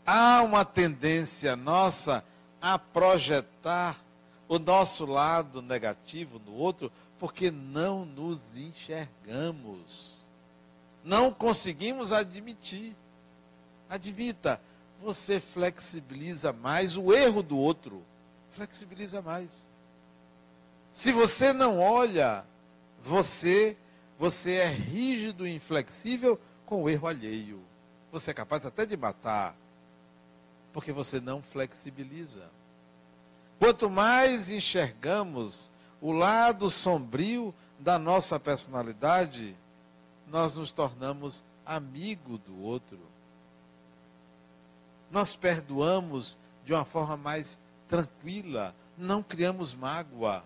Há 0.05 0.41
uma 0.41 0.65
tendência 0.65 1.55
nossa 1.55 2.23
a 2.61 2.77
projetar 2.77 3.97
o 4.47 4.59
nosso 4.59 5.05
lado 5.05 5.61
negativo 5.61 6.41
no 6.45 6.53
outro 6.53 6.91
porque 7.19 7.51
não 7.51 8.05
nos 8.05 8.55
enxergamos. 8.55 10.23
Não 11.03 11.33
conseguimos 11.33 12.11
admitir. 12.11 12.95
Admita, 13.89 14.61
você 15.01 15.39
flexibiliza 15.39 16.51
mais 16.51 16.97
o 16.97 17.13
erro 17.13 17.41
do 17.41 17.57
outro. 17.57 18.03
Flexibiliza 18.51 19.21
mais. 19.21 19.49
Se 20.91 21.11
você 21.11 21.53
não 21.53 21.79
olha, 21.79 22.43
você 23.01 23.77
você 24.19 24.53
é 24.53 24.67
rígido 24.67 25.47
e 25.47 25.53
inflexível 25.53 26.39
com 26.65 26.83
o 26.83 26.89
erro 26.89 27.07
alheio. 27.07 27.61
Você 28.11 28.31
é 28.31 28.33
capaz 28.33 28.65
até 28.65 28.85
de 28.85 28.97
matar, 28.97 29.55
porque 30.73 30.91
você 30.91 31.19
não 31.19 31.41
flexibiliza. 31.41 32.49
Quanto 33.59 33.89
mais 33.89 34.49
enxergamos 34.49 35.69
o 36.01 36.11
lado 36.11 36.69
sombrio 36.69 37.53
da 37.79 37.97
nossa 37.97 38.39
personalidade, 38.39 39.55
nós 40.27 40.55
nos 40.55 40.71
tornamos 40.71 41.43
amigo 41.65 42.37
do 42.37 42.61
outro. 42.61 42.99
Nós 45.11 45.35
perdoamos 45.35 46.37
de 46.65 46.73
uma 46.73 46.85
forma 46.85 47.15
mais 47.15 47.59
tranquila, 47.87 48.75
não 48.97 49.23
criamos 49.23 49.73
mágoa, 49.73 50.43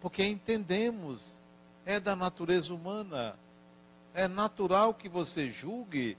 porque 0.00 0.24
entendemos 0.24 1.40
é 1.86 2.00
da 2.00 2.16
natureza 2.16 2.74
humana. 2.74 3.36
É 4.12 4.26
natural 4.26 4.92
que 4.92 5.08
você 5.08 5.48
julgue, 5.48 6.18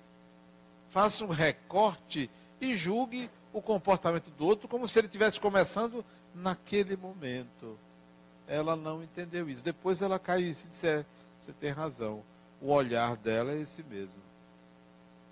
faça 0.90 1.26
um 1.26 1.30
recorte 1.30 2.30
e 2.62 2.74
julgue 2.74 3.30
o 3.52 3.62
comportamento 3.62 4.32
do 4.32 4.46
outro 4.46 4.68
como 4.68 4.88
se 4.88 4.98
ele 5.00 5.08
estivesse 5.08 5.40
começando 5.40 6.06
naquele 6.34 6.96
momento. 6.96 7.78
Ela 8.48 8.76
não 8.76 9.04
entendeu 9.04 9.50
isso. 9.50 9.64
Depois 9.64 10.02
ela 10.02 10.18
cai 10.18 10.44
e 10.44 10.50
disse: 10.52 10.88
é, 10.88 11.06
você 11.38 11.52
tem 11.54 11.72
razão. 11.72 12.24
O 12.62 12.72
olhar 12.72 13.16
dela 13.18 13.52
é 13.52 13.62
esse 13.62 13.84
mesmo. 13.84 14.22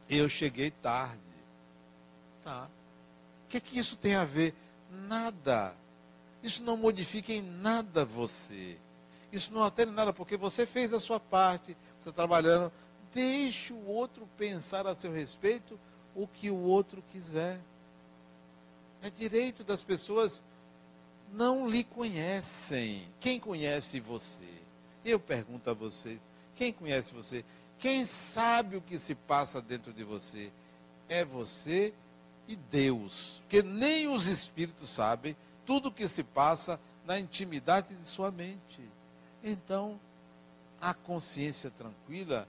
Eu 0.10 0.30
cheguei 0.30 0.70
tarde. 0.70 1.20
Tá. 2.44 2.68
O 3.46 3.48
que, 3.48 3.58
é 3.58 3.60
que 3.60 3.80
isso 3.80 3.98
tem 3.98 4.16
a 4.16 4.26
ver? 4.26 4.54
Nada. 4.92 5.74
Isso 6.44 6.62
não 6.62 6.78
modifica 6.78 7.32
em 7.34 7.42
nada 7.42 8.06
você. 8.06 8.78
Isso 9.32 9.54
não 9.54 9.64
altera 9.64 9.92
nada, 9.92 10.14
porque 10.14 10.38
você 10.38 10.66
fez 10.66 10.94
a 10.94 11.00
sua 11.00 11.20
parte, 11.20 11.76
você 12.00 12.10
está 12.10 12.12
trabalhando. 12.12 12.72
Deixe 13.14 13.74
o 13.74 13.88
outro 13.88 14.28
pensar 14.38 14.86
a 14.86 14.96
seu 14.96 15.12
respeito 15.12 15.80
o 16.14 16.28
que 16.28 16.50
o 16.50 16.58
outro 16.58 17.04
quiser. 17.12 17.60
É 19.02 19.10
direito 19.10 19.64
das 19.64 19.84
pessoas 19.84 20.44
não 21.36 21.68
lhe 21.68 21.84
conhecem. 21.84 23.08
Quem 23.20 23.40
conhece 23.40 24.00
você? 24.00 24.48
Eu 25.04 25.20
pergunto 25.20 25.70
a 25.70 25.74
vocês: 25.74 26.20
quem 26.56 26.72
conhece 26.72 27.14
você? 27.14 27.44
Quem 27.78 28.06
sabe 28.06 28.78
o 28.78 28.82
que 28.82 28.98
se 28.98 29.14
passa 29.14 29.62
dentro 29.62 29.92
de 29.92 30.04
você? 30.04 30.52
É 31.10 31.24
você 31.26 31.94
e 32.48 32.56
Deus. 32.56 33.42
Porque 33.42 33.62
nem 33.62 34.08
os 34.08 34.28
espíritos 34.28 34.90
sabem 34.90 35.36
tudo 35.66 35.90
o 35.90 35.92
que 35.92 36.08
se 36.08 36.24
passa 36.24 36.80
na 37.06 37.20
intimidade 37.20 37.94
de 37.94 38.08
sua 38.08 38.32
mente. 38.32 38.80
Então, 39.44 40.00
a 40.82 40.94
consciência 40.94 41.70
tranquila 41.70 42.48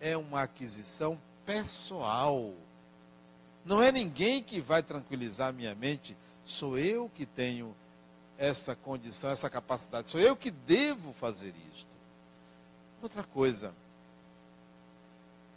é 0.00 0.16
uma 0.16 0.42
aquisição 0.42 1.18
pessoal. 1.44 2.52
Não 3.64 3.82
é 3.82 3.90
ninguém 3.90 4.42
que 4.42 4.60
vai 4.60 4.82
tranquilizar 4.82 5.52
minha 5.52 5.74
mente, 5.74 6.16
sou 6.44 6.78
eu 6.78 7.10
que 7.14 7.26
tenho 7.26 7.74
essa 8.38 8.74
condição, 8.74 9.30
essa 9.30 9.48
capacidade, 9.48 10.08
sou 10.08 10.20
eu 10.20 10.36
que 10.36 10.50
devo 10.50 11.12
fazer 11.12 11.54
isto. 11.72 11.96
Outra 13.02 13.22
coisa, 13.22 13.74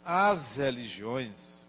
as 0.04 0.56
religiões 0.56 1.66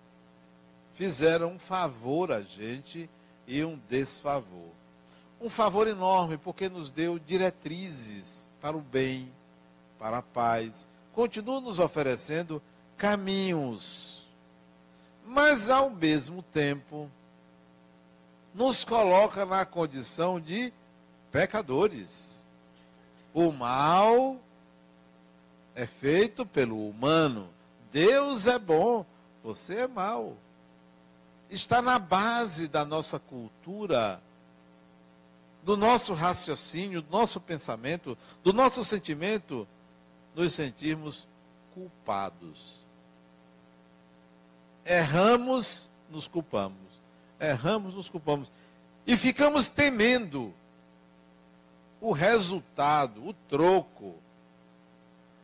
fizeram 0.93 1.53
um 1.53 1.59
favor 1.59 2.31
a 2.31 2.41
gente 2.41 3.09
e 3.47 3.63
um 3.63 3.79
desfavor. 3.89 4.69
Um 5.39 5.49
favor 5.49 5.87
enorme, 5.87 6.37
porque 6.37 6.69
nos 6.69 6.91
deu 6.91 7.17
diretrizes 7.17 8.49
para 8.61 8.77
o 8.77 8.81
bem, 8.81 9.31
para 9.97 10.19
a 10.19 10.21
paz. 10.21 10.87
Continua 11.13 11.59
nos 11.59 11.79
oferecendo 11.79 12.61
caminhos. 12.95 14.27
Mas, 15.25 15.69
ao 15.69 15.89
mesmo 15.89 16.43
tempo, 16.43 17.09
nos 18.53 18.85
coloca 18.85 19.45
na 19.45 19.65
condição 19.65 20.39
de 20.39 20.71
pecadores. 21.31 22.47
O 23.33 23.51
mal 23.51 24.37
é 25.73 25.85
feito 25.85 26.45
pelo 26.45 26.89
humano. 26.89 27.49
Deus 27.91 28.47
é 28.47 28.59
bom, 28.59 29.05
você 29.43 29.81
é 29.81 29.87
mau 29.87 30.37
está 31.51 31.81
na 31.81 31.99
base 31.99 32.67
da 32.67 32.85
nossa 32.85 33.19
cultura, 33.19 34.21
do 35.63 35.75
nosso 35.75 36.13
raciocínio, 36.13 37.01
do 37.01 37.11
nosso 37.11 37.39
pensamento, 37.41 38.17
do 38.41 38.53
nosso 38.53 38.83
sentimento, 38.83 39.67
nos 40.33 40.53
sentirmos 40.53 41.27
culpados. 41.73 42.79
Erramos, 44.85 45.89
nos 46.09 46.27
culpamos. 46.27 46.77
Erramos, 47.39 47.93
nos 47.93 48.09
culpamos. 48.09 48.51
E 49.05 49.17
ficamos 49.17 49.67
temendo 49.67 50.53
o 52.01 52.11
resultado, 52.11 53.25
o 53.25 53.33
troco. 53.47 54.15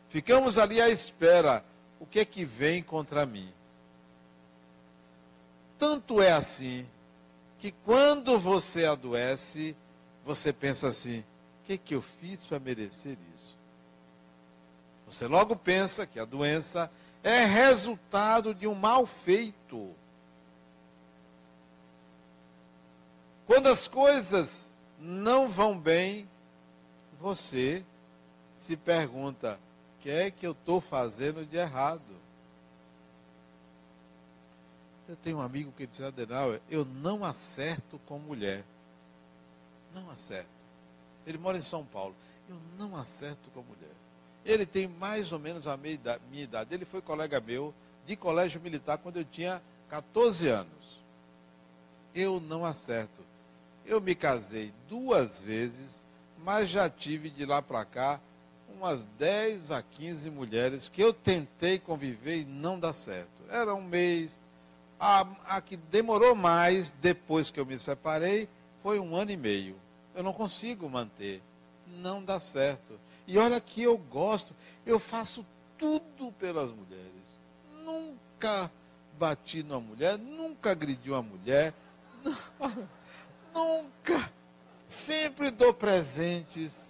Ficamos 0.10 0.58
ali 0.58 0.82
à 0.82 0.90
espera. 0.90 1.64
O 2.00 2.06
que 2.06 2.20
é 2.20 2.26
que 2.26 2.44
vem 2.44 2.82
contra 2.82 3.26
mim? 3.26 3.52
Tanto 5.78 6.22
é 6.22 6.32
assim 6.32 6.86
que 7.60 7.72
quando 7.72 8.40
você 8.40 8.86
adoece, 8.86 9.76
você 10.26 10.52
pensa 10.52 10.88
assim: 10.88 11.20
o 11.20 11.66
que, 11.66 11.78
que 11.78 11.96
eu 11.96 12.02
fiz 12.02 12.46
para 12.48 12.60
merecer 12.60 13.18
isso? 13.36 13.56
Você 15.08 15.28
logo 15.28 15.56
pensa 15.56 16.06
que 16.06 16.20
a 16.20 16.26
doença 16.26 16.92
é 17.24 17.46
resultado 17.46 18.54
de 18.54 18.68
um 18.68 18.76
mal 18.76 19.06
feito. 19.06 19.94
Quando 23.46 23.68
as 23.68 23.88
coisas 23.88 24.70
não 25.00 25.48
vão 25.48 25.78
bem, 25.78 26.28
você 27.20 27.84
se 28.56 28.76
pergunta: 28.76 29.60
o 29.98 30.02
que 30.02 30.10
é 30.10 30.32
que 30.32 30.46
eu 30.46 30.52
estou 30.52 30.82
fazendo 30.82 31.46
de 31.46 31.58
errado? 31.58 32.02
Eu 35.08 35.16
tenho 35.16 35.38
um 35.38 35.42
amigo 35.42 35.72
que 35.72 35.88
diz, 35.88 36.02
Adenauer, 36.02 36.62
eu 36.70 36.84
não 36.84 37.24
acerto 37.24 38.00
com 38.06 38.20
mulher. 38.20 38.66
Não 39.94 40.10
acerto. 40.10 40.50
Ele 41.26 41.38
mora 41.38 41.58
em 41.58 41.62
São 41.62 41.86
Paulo. 41.86 42.14
Eu 42.50 42.58
não 42.78 42.96
acerto 42.96 43.50
com 43.52 43.62
mulher. 43.62 43.96
Ele 44.46 44.66
tem 44.66 44.88
mais 44.88 45.32
ou 45.32 45.40
menos 45.40 45.68
a 45.68 45.78
minha 45.78 45.94
idade. 46.34 46.74
Ele 46.74 46.86
foi 46.86 47.02
colega 47.02 47.40
meu 47.40 47.74
de 48.06 48.16
colégio 48.16 48.60
militar 48.62 48.98
quando 48.98 49.18
eu 49.18 49.26
tinha 49.26 49.62
14 49.90 50.48
anos. 50.48 51.02
Eu 52.14 52.40
não 52.40 52.66
acerto. 52.66 53.22
Eu 53.86 54.02
me 54.02 54.14
casei 54.16 54.74
duas 54.90 55.42
vezes, 55.42 56.04
mas 56.44 56.70
já 56.70 56.90
tive 56.90 57.30
de 57.30 57.46
lá 57.46 57.62
para 57.62 57.84
cá 57.86 58.20
umas 58.78 59.06
10 59.18 59.72
a 59.72 59.82
15 59.82 60.30
mulheres 60.30 60.88
que 60.88 61.02
eu 61.02 61.12
tentei 61.12 61.80
conviver 61.80 62.42
e 62.42 62.46
não 62.46 62.80
dá 62.80 62.94
certo. 62.94 63.28
Era 63.50 63.74
um 63.74 63.82
mês, 63.82 64.32
a, 65.00 65.26
a 65.46 65.62
que 65.62 65.78
demorou 65.78 66.36
mais 66.36 66.92
depois 66.92 67.50
que 67.50 67.60
eu 67.60 67.66
me 67.66 67.80
separei 67.80 68.48
foi 68.84 69.00
um 69.00 69.16
ano 69.16 69.32
e 69.32 69.38
meio. 69.38 69.76
Eu 70.16 70.24
não 70.24 70.34
consigo 70.34 70.90
manter. 70.90 71.42
Não 71.88 72.24
dá 72.24 72.40
certo. 72.40 73.00
E 73.26 73.38
olha 73.38 73.60
que 73.60 73.84
eu 73.84 73.98
gosto, 73.98 74.56
eu 74.86 75.00
faço 75.00 75.46
tudo 75.78 76.32
pelas 76.34 76.72
mulheres. 76.72 77.08
Nunca 77.84 78.72
bati 79.18 79.64
numa 79.64 79.80
mulher, 79.80 80.18
nunca 80.18 80.72
agredi 80.72 81.10
uma 81.10 81.22
mulher, 81.22 81.74
nunca. 83.54 84.32
Sempre 84.88 85.52
dou 85.52 85.74
presentes. 85.74 86.90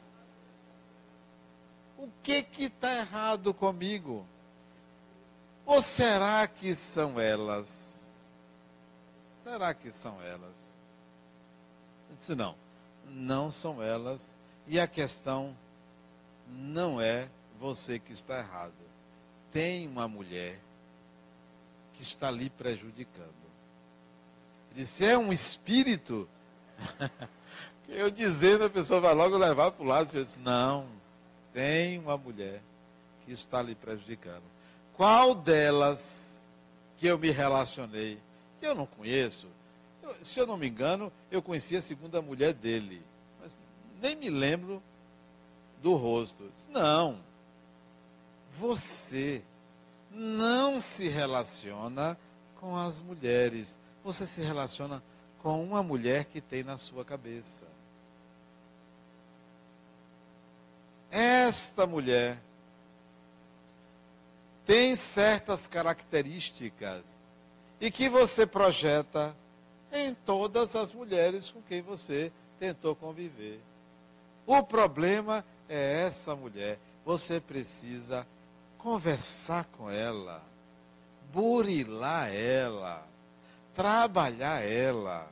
O 1.97 2.07
que 2.21 2.43
que 2.43 2.65
está 2.65 2.95
errado 2.95 3.53
comigo? 3.55 4.25
Ou 5.65 5.81
será 5.81 6.47
que 6.47 6.75
são 6.75 7.19
elas? 7.19 8.19
Será 9.43 9.73
que 9.73 9.91
são 9.91 10.21
elas? 10.21 10.77
Eu 12.10 12.15
disse, 12.15 12.36
não, 12.36 12.55
não 13.05 13.49
são 13.49 13.81
elas. 13.81 14.36
E 14.67 14.79
a 14.79 14.88
questão 14.88 15.57
não 16.47 17.01
é 17.01 17.27
você 17.60 17.97
que 17.97 18.13
está 18.13 18.38
errado. 18.38 18.73
Tem 19.51 19.88
uma 19.88 20.07
mulher 20.07 20.60
que 21.93 22.03
está 22.03 22.29
lhe 22.29 22.49
prejudicando. 22.49 23.33
Ele 24.71 24.81
disse, 24.81 25.03
é 25.03 25.17
um 25.17 25.33
espírito? 25.33 26.29
Eu 27.88 28.12
dizendo, 28.12 28.65
a 28.65 28.69
pessoa 28.69 29.00
vai 29.00 29.13
logo 29.13 29.38
levar 29.38 29.71
para 29.71 29.84
o 29.84 29.88
lado. 29.88 30.15
Eu 30.15 30.26
disse, 30.26 30.39
não, 30.39 30.86
tem 31.54 31.97
uma 32.00 32.17
mulher 32.17 32.62
que 33.26 33.32
está 33.32 33.62
lhe 33.62 33.76
prejudicando. 33.76 34.43
Qual 34.93 35.34
delas 35.34 36.47
que 36.97 37.08
eu 37.08 37.17
me 37.17 37.30
relacionei 37.30 38.19
eu 38.62 38.76
não 38.76 38.86
conheço. 38.86 39.47
Eu, 40.02 40.15
se 40.23 40.39
eu 40.39 40.47
não 40.47 40.58
me 40.58 40.67
engano, 40.67 41.12
eu 41.30 41.41
conheci 41.41 41.76
a 41.76 41.82
segunda 41.82 42.21
mulher 42.21 42.54
dele. 42.54 43.02
Mas 43.41 43.58
nem 44.02 44.15
me 44.15 44.30
lembro 44.30 44.82
do 45.82 45.95
rosto. 45.95 46.52
Não. 46.69 47.19
Você 48.58 49.43
não 50.12 50.82
se 50.82 51.08
relaciona 51.08 52.17
com 52.60 52.76
as 52.76 53.00
mulheres. 53.00 53.78
Você 54.04 54.26
se 54.26 54.41
relaciona 54.41 55.04
com 55.39 55.63
uma 55.63 55.84
mulher 55.84 56.26
que 56.26 56.41
tem 56.41 56.63
na 56.63 56.78
sua 56.78 57.06
cabeça. 57.06 57.65
Esta 61.11 61.87
mulher 61.87 62.37
tem 64.65 64.95
certas 64.95 65.65
características 65.67 67.03
e 67.79 67.89
que 67.89 68.09
você 68.09 68.45
projeta 68.45 69.35
em 69.91 70.13
todas 70.13 70.75
as 70.75 70.93
mulheres 70.93 71.49
com 71.49 71.61
quem 71.61 71.81
você 71.81 72.31
tentou 72.59 72.95
conviver. 72.95 73.61
O 74.45 74.61
problema 74.63 75.43
é 75.69 76.03
essa 76.03 76.35
mulher. 76.35 76.77
Você 77.05 77.39
precisa 77.39 78.27
conversar 78.77 79.65
com 79.77 79.89
ela, 79.89 80.43
burilar 81.33 82.29
ela, 82.33 83.07
trabalhar 83.73 84.61
ela. 84.61 85.29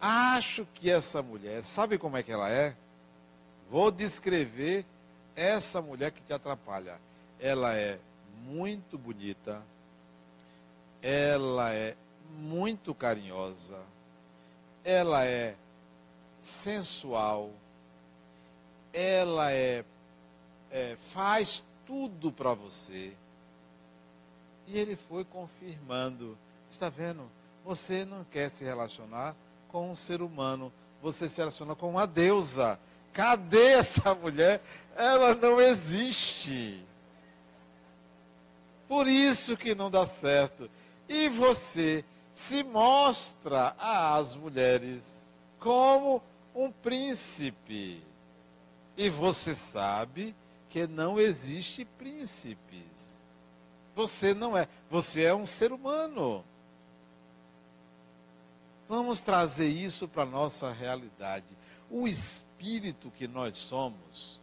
Acho 0.00 0.66
que 0.74 0.90
essa 0.90 1.22
mulher, 1.22 1.62
sabe 1.62 1.96
como 1.98 2.16
é 2.16 2.22
que 2.22 2.32
ela 2.32 2.50
é? 2.50 2.74
Vou 3.72 3.90
descrever 3.90 4.84
essa 5.34 5.80
mulher 5.80 6.12
que 6.12 6.20
te 6.20 6.30
atrapalha. 6.30 7.00
Ela 7.40 7.74
é 7.74 7.98
muito 8.44 8.98
bonita, 8.98 9.62
ela 11.00 11.72
é 11.72 11.96
muito 12.36 12.94
carinhosa, 12.94 13.80
ela 14.84 15.24
é 15.24 15.54
sensual, 16.38 17.50
ela 18.92 19.50
é, 19.50 19.86
é 20.70 20.94
faz 21.10 21.64
tudo 21.86 22.30
para 22.30 22.52
você. 22.52 23.14
E 24.66 24.78
ele 24.78 24.96
foi 24.96 25.24
confirmando: 25.24 26.36
está 26.68 26.90
vendo? 26.90 27.26
Você 27.64 28.04
não 28.04 28.22
quer 28.24 28.50
se 28.50 28.64
relacionar 28.66 29.34
com 29.68 29.90
um 29.90 29.94
ser 29.94 30.20
humano, 30.20 30.70
você 31.00 31.26
se 31.26 31.38
relaciona 31.38 31.74
com 31.74 31.88
uma 31.88 32.06
deusa. 32.06 32.78
Cadê 33.12 33.72
essa 33.72 34.14
mulher? 34.14 34.62
Ela 34.96 35.34
não 35.34 35.60
existe. 35.60 36.84
Por 38.88 39.06
isso 39.06 39.56
que 39.56 39.74
não 39.74 39.90
dá 39.90 40.06
certo. 40.06 40.70
E 41.08 41.28
você 41.28 42.04
se 42.34 42.62
mostra 42.62 43.74
às 43.78 44.34
mulheres 44.34 45.32
como 45.58 46.22
um 46.54 46.70
príncipe. 46.70 48.02
E 48.96 49.08
você 49.08 49.54
sabe 49.54 50.34
que 50.68 50.86
não 50.86 51.18
existe 51.18 51.84
príncipes. 51.84 53.26
Você 53.94 54.32
não 54.32 54.56
é, 54.56 54.68
você 54.90 55.24
é 55.24 55.34
um 55.34 55.44
ser 55.44 55.72
humano. 55.72 56.44
Vamos 58.88 59.20
trazer 59.20 59.68
isso 59.68 60.06
para 60.06 60.22
a 60.22 60.26
nossa 60.26 60.70
realidade. 60.70 61.46
O 61.90 62.06
espírito 62.06 62.51
que 63.10 63.26
nós 63.26 63.56
somos, 63.56 64.40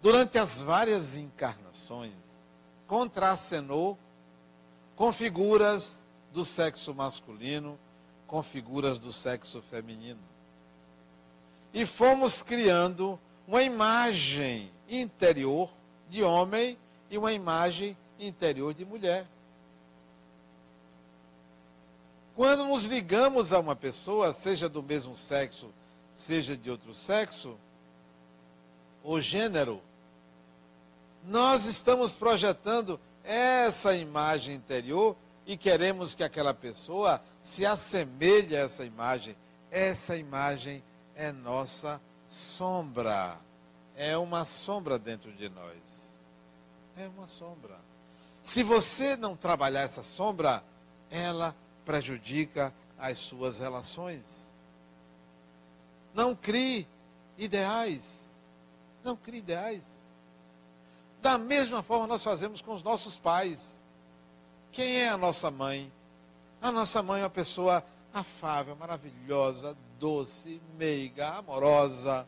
durante 0.00 0.38
as 0.38 0.60
várias 0.60 1.16
encarnações, 1.16 2.12
contracenou 2.86 3.98
com 4.94 5.12
figuras 5.12 6.04
do 6.32 6.44
sexo 6.44 6.94
masculino, 6.94 7.78
com 8.28 8.42
figuras 8.42 8.98
do 8.98 9.10
sexo 9.10 9.60
feminino. 9.60 10.20
E 11.74 11.84
fomos 11.84 12.42
criando 12.42 13.18
uma 13.46 13.62
imagem 13.62 14.70
interior 14.88 15.70
de 16.08 16.22
homem 16.22 16.78
e 17.10 17.18
uma 17.18 17.32
imagem 17.32 17.96
interior 18.20 18.72
de 18.72 18.84
mulher. 18.84 19.26
Quando 22.36 22.64
nos 22.64 22.84
ligamos 22.84 23.52
a 23.52 23.58
uma 23.58 23.74
pessoa, 23.74 24.32
seja 24.32 24.68
do 24.68 24.80
mesmo 24.80 25.16
sexo, 25.16 25.72
seja 26.18 26.56
de 26.56 26.68
outro 26.68 26.92
sexo, 26.92 27.56
ou 29.04 29.20
gênero, 29.20 29.80
nós 31.22 31.64
estamos 31.64 32.12
projetando 32.12 32.98
essa 33.22 33.94
imagem 33.94 34.56
interior 34.56 35.16
e 35.46 35.56
queremos 35.56 36.16
que 36.16 36.24
aquela 36.24 36.52
pessoa 36.52 37.22
se 37.40 37.64
assemelhe 37.64 38.56
a 38.56 38.62
essa 38.62 38.84
imagem. 38.84 39.36
Essa 39.70 40.16
imagem 40.16 40.82
é 41.14 41.30
nossa 41.30 42.00
sombra. 42.26 43.38
É 43.94 44.18
uma 44.18 44.44
sombra 44.44 44.98
dentro 44.98 45.32
de 45.32 45.48
nós. 45.48 46.28
É 46.96 47.06
uma 47.06 47.28
sombra. 47.28 47.78
Se 48.42 48.64
você 48.64 49.16
não 49.16 49.36
trabalhar 49.36 49.82
essa 49.82 50.02
sombra, 50.02 50.64
ela 51.10 51.54
prejudica 51.84 52.74
as 52.98 53.18
suas 53.18 53.60
relações. 53.60 54.47
Não 56.14 56.34
crie 56.34 56.86
ideais. 57.36 58.28
Não 59.04 59.16
crie 59.16 59.38
ideais. 59.38 60.08
Da 61.20 61.38
mesma 61.38 61.82
forma 61.82 62.06
nós 62.06 62.22
fazemos 62.22 62.60
com 62.60 62.74
os 62.74 62.82
nossos 62.82 63.18
pais. 63.18 63.82
Quem 64.72 65.00
é 65.00 65.08
a 65.08 65.16
nossa 65.16 65.50
mãe? 65.50 65.92
A 66.60 66.70
nossa 66.70 67.02
mãe 67.02 67.20
é 67.20 67.24
uma 67.24 67.30
pessoa 67.30 67.84
afável, 68.12 68.76
maravilhosa, 68.76 69.76
doce, 69.98 70.60
meiga, 70.76 71.30
amorosa, 71.30 72.26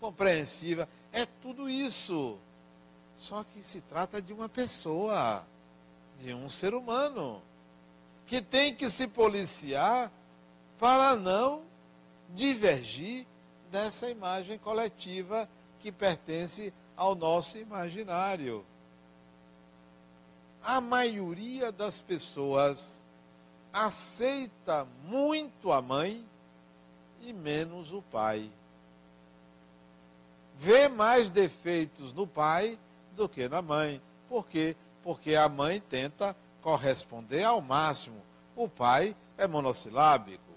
compreensiva. 0.00 0.88
É 1.12 1.26
tudo 1.26 1.68
isso. 1.68 2.38
Só 3.14 3.44
que 3.44 3.62
se 3.62 3.80
trata 3.82 4.20
de 4.20 4.32
uma 4.32 4.48
pessoa, 4.48 5.44
de 6.20 6.34
um 6.34 6.48
ser 6.48 6.74
humano, 6.74 7.42
que 8.26 8.40
tem 8.40 8.74
que 8.74 8.88
se 8.88 9.06
policiar 9.06 10.10
para 10.78 11.14
não 11.14 11.62
divergir 12.34 13.26
dessa 13.70 14.10
imagem 14.10 14.58
coletiva 14.58 15.48
que 15.80 15.90
pertence 15.90 16.72
ao 16.96 17.14
nosso 17.14 17.58
imaginário. 17.58 18.64
A 20.62 20.80
maioria 20.80 21.72
das 21.72 22.00
pessoas 22.00 23.04
aceita 23.72 24.86
muito 25.04 25.72
a 25.72 25.82
mãe 25.82 26.24
e 27.20 27.32
menos 27.32 27.92
o 27.92 28.02
pai. 28.02 28.50
Vê 30.56 30.88
mais 30.88 31.30
defeitos 31.30 32.12
no 32.12 32.26
pai 32.26 32.78
do 33.16 33.28
que 33.28 33.48
na 33.48 33.60
mãe. 33.60 34.00
Por 34.28 34.46
quê? 34.46 34.76
Porque 35.02 35.34
a 35.34 35.48
mãe 35.48 35.80
tenta 35.80 36.36
corresponder 36.60 37.42
ao 37.42 37.60
máximo. 37.60 38.22
O 38.54 38.68
pai 38.68 39.16
é 39.36 39.46
monossilábico. 39.46 40.51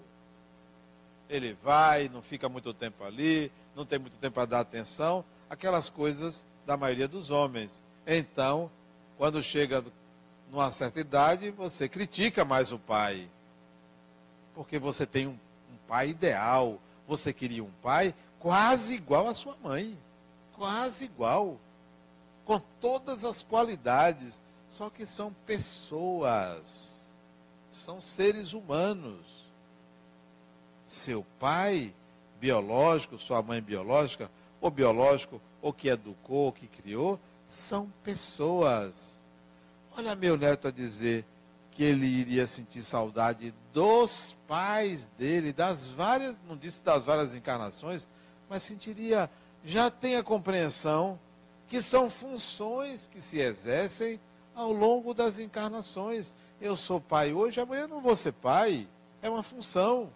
Ele 1.28 1.56
vai, 1.62 2.08
não 2.08 2.22
fica 2.22 2.48
muito 2.48 2.72
tempo 2.72 3.04
ali, 3.04 3.50
não 3.74 3.84
tem 3.84 3.98
muito 3.98 4.16
tempo 4.16 4.34
para 4.34 4.46
dar 4.46 4.60
atenção 4.60 5.24
aquelas 5.48 5.88
coisas 5.90 6.44
da 6.64 6.76
maioria 6.76 7.08
dos 7.08 7.30
homens. 7.30 7.82
Então, 8.06 8.70
quando 9.16 9.42
chega 9.42 9.84
numa 10.50 10.70
certa 10.70 11.00
idade, 11.00 11.50
você 11.50 11.88
critica 11.88 12.44
mais 12.44 12.72
o 12.72 12.78
pai. 12.78 13.28
Porque 14.54 14.78
você 14.78 15.06
tem 15.06 15.26
um, 15.26 15.38
um 15.72 15.76
pai 15.88 16.10
ideal. 16.10 16.80
Você 17.06 17.32
queria 17.32 17.62
um 17.62 17.70
pai 17.82 18.14
quase 18.38 18.94
igual 18.94 19.28
à 19.28 19.34
sua 19.34 19.56
mãe. 19.62 19.98
Quase 20.54 21.04
igual. 21.04 21.58
Com 22.44 22.60
todas 22.80 23.24
as 23.24 23.42
qualidades. 23.42 24.40
Só 24.68 24.90
que 24.90 25.04
são 25.06 25.32
pessoas. 25.44 27.06
São 27.70 28.00
seres 28.00 28.52
humanos. 28.52 29.35
Seu 30.86 31.26
pai 31.38 31.92
biológico, 32.40 33.18
sua 33.18 33.42
mãe 33.42 33.60
biológica, 33.60 34.30
ou 34.60 34.70
biológico, 34.70 35.40
ou 35.60 35.72
que 35.72 35.88
educou, 35.88 36.46
ou 36.46 36.52
que 36.52 36.66
criou, 36.66 37.20
são 37.48 37.92
pessoas. 38.02 39.20
Olha 39.96 40.14
meu 40.14 40.36
neto 40.36 40.68
a 40.68 40.70
dizer 40.70 41.24
que 41.72 41.82
ele 41.84 42.06
iria 42.06 42.46
sentir 42.46 42.82
saudade 42.82 43.52
dos 43.72 44.34
pais 44.48 45.10
dele, 45.18 45.52
das 45.52 45.90
várias, 45.90 46.40
não 46.48 46.56
disse 46.56 46.82
das 46.82 47.04
várias 47.04 47.34
encarnações, 47.34 48.08
mas 48.48 48.62
sentiria, 48.62 49.28
já 49.64 49.90
tem 49.90 50.16
a 50.16 50.22
compreensão 50.22 51.18
que 51.68 51.82
são 51.82 52.08
funções 52.08 53.06
que 53.06 53.20
se 53.20 53.40
exercem 53.40 54.20
ao 54.54 54.72
longo 54.72 55.12
das 55.12 55.38
encarnações. 55.38 56.34
Eu 56.60 56.76
sou 56.76 57.00
pai 57.00 57.32
hoje, 57.32 57.60
amanhã 57.60 57.82
eu 57.82 57.88
não 57.88 58.00
vou 58.00 58.16
ser 58.16 58.32
pai. 58.32 58.88
É 59.20 59.28
uma 59.28 59.42
função. 59.42 60.10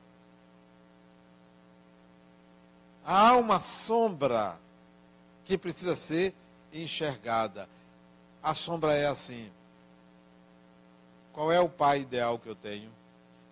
Há 3.13 3.37
uma 3.37 3.59
sombra 3.59 4.57
que 5.45 5.59
precisa 5.59 5.97
ser 5.97 6.33
enxergada. 6.73 7.69
A 8.41 8.55
sombra 8.55 8.95
é 8.95 9.05
assim: 9.07 9.51
qual 11.33 11.51
é 11.51 11.59
o 11.59 11.69
pai 11.69 12.03
ideal 12.03 12.39
que 12.39 12.49
eu 12.49 12.55
tenho? 12.55 12.89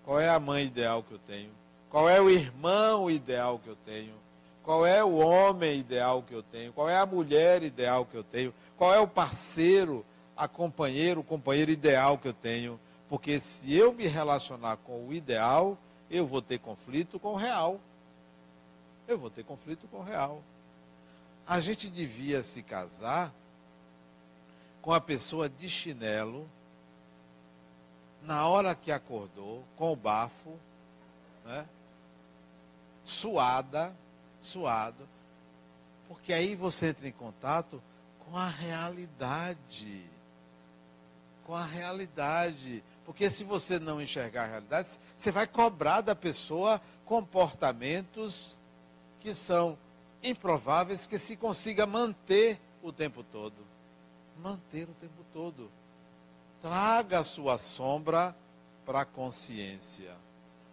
Qual 0.04 0.20
é 0.20 0.28
a 0.28 0.38
mãe 0.38 0.66
ideal 0.66 1.02
que 1.02 1.10
eu 1.10 1.18
tenho? 1.18 1.50
Qual 1.90 2.08
é 2.08 2.20
o 2.20 2.30
irmão 2.30 3.10
ideal 3.10 3.58
que 3.58 3.66
eu 3.66 3.76
tenho? 3.84 4.14
Qual 4.62 4.86
é 4.86 5.02
o 5.02 5.16
homem 5.16 5.80
ideal 5.80 6.22
que 6.22 6.34
eu 6.34 6.42
tenho? 6.44 6.72
Qual 6.72 6.88
é 6.88 6.96
a 6.96 7.04
mulher 7.04 7.64
ideal 7.64 8.04
que 8.04 8.16
eu 8.16 8.22
tenho? 8.22 8.54
Qual 8.76 8.94
é 8.94 9.00
o 9.00 9.08
parceiro, 9.08 10.06
a 10.36 10.46
companheiro, 10.46 11.18
o 11.18 11.24
companheiro 11.24 11.72
ideal 11.72 12.16
que 12.16 12.28
eu 12.28 12.32
tenho? 12.32 12.78
Porque 13.08 13.40
se 13.40 13.74
eu 13.74 13.92
me 13.92 14.06
relacionar 14.06 14.76
com 14.76 15.04
o 15.08 15.12
ideal, 15.12 15.76
eu 16.08 16.24
vou 16.28 16.40
ter 16.40 16.60
conflito 16.60 17.18
com 17.18 17.32
o 17.32 17.36
real 17.36 17.80
eu 19.08 19.18
vou 19.18 19.30
ter 19.30 19.42
conflito 19.42 19.88
com 19.88 19.98
o 19.98 20.02
real. 20.02 20.42
A 21.46 21.58
gente 21.60 21.88
devia 21.88 22.42
se 22.42 22.62
casar 22.62 23.32
com 24.82 24.92
a 24.92 25.00
pessoa 25.00 25.48
de 25.48 25.68
chinelo, 25.68 26.48
na 28.22 28.46
hora 28.46 28.74
que 28.74 28.92
acordou, 28.92 29.64
com 29.76 29.92
o 29.92 29.96
bafo, 29.96 30.58
né? 31.44 31.66
suada, 33.02 33.96
suado, 34.40 35.08
porque 36.06 36.32
aí 36.32 36.54
você 36.54 36.88
entra 36.88 37.08
em 37.08 37.12
contato 37.12 37.82
com 38.18 38.36
a 38.36 38.48
realidade. 38.48 40.04
Com 41.46 41.54
a 41.54 41.64
realidade. 41.64 42.84
Porque 43.06 43.30
se 43.30 43.42
você 43.44 43.78
não 43.78 44.02
enxergar 44.02 44.44
a 44.44 44.48
realidade, 44.48 45.00
você 45.16 45.32
vai 45.32 45.46
cobrar 45.46 46.02
da 46.02 46.14
pessoa 46.14 46.80
comportamentos 47.06 48.58
que 49.20 49.34
são 49.34 49.78
improváveis 50.22 51.06
que 51.06 51.18
se 51.18 51.36
consiga 51.36 51.86
manter 51.86 52.60
o 52.82 52.92
tempo 52.92 53.22
todo. 53.22 53.66
Manter 54.42 54.84
o 54.88 54.94
tempo 54.94 55.24
todo. 55.32 55.70
Traga 56.62 57.20
a 57.20 57.24
sua 57.24 57.58
sombra 57.58 58.34
para 58.84 59.02
a 59.02 59.04
consciência. 59.04 60.14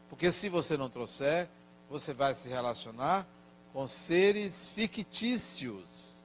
Porque 0.10 0.32
se 0.32 0.50
você 0.50 0.78
não 0.78 0.90
trouxer, 0.90 1.50
você 1.90 2.14
vai 2.14 2.34
se 2.34 2.50
relacionar 2.50 3.28
com 3.74 3.86
seres 3.88 4.70
fictícios. 4.70 6.16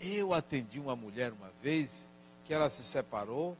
Eu 0.00 0.32
atendi 0.32 0.80
uma 0.80 0.96
mulher 0.96 1.32
uma 1.32 1.50
vez 1.62 2.10
que 2.44 2.54
ela 2.54 2.68
se 2.68 2.82
separou 2.82 3.56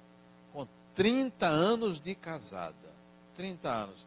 com 0.52 0.66
30 0.94 1.46
anos 1.46 2.00
de 2.00 2.14
casada. 2.14 2.74
30 3.36 3.68
anos. 3.68 4.06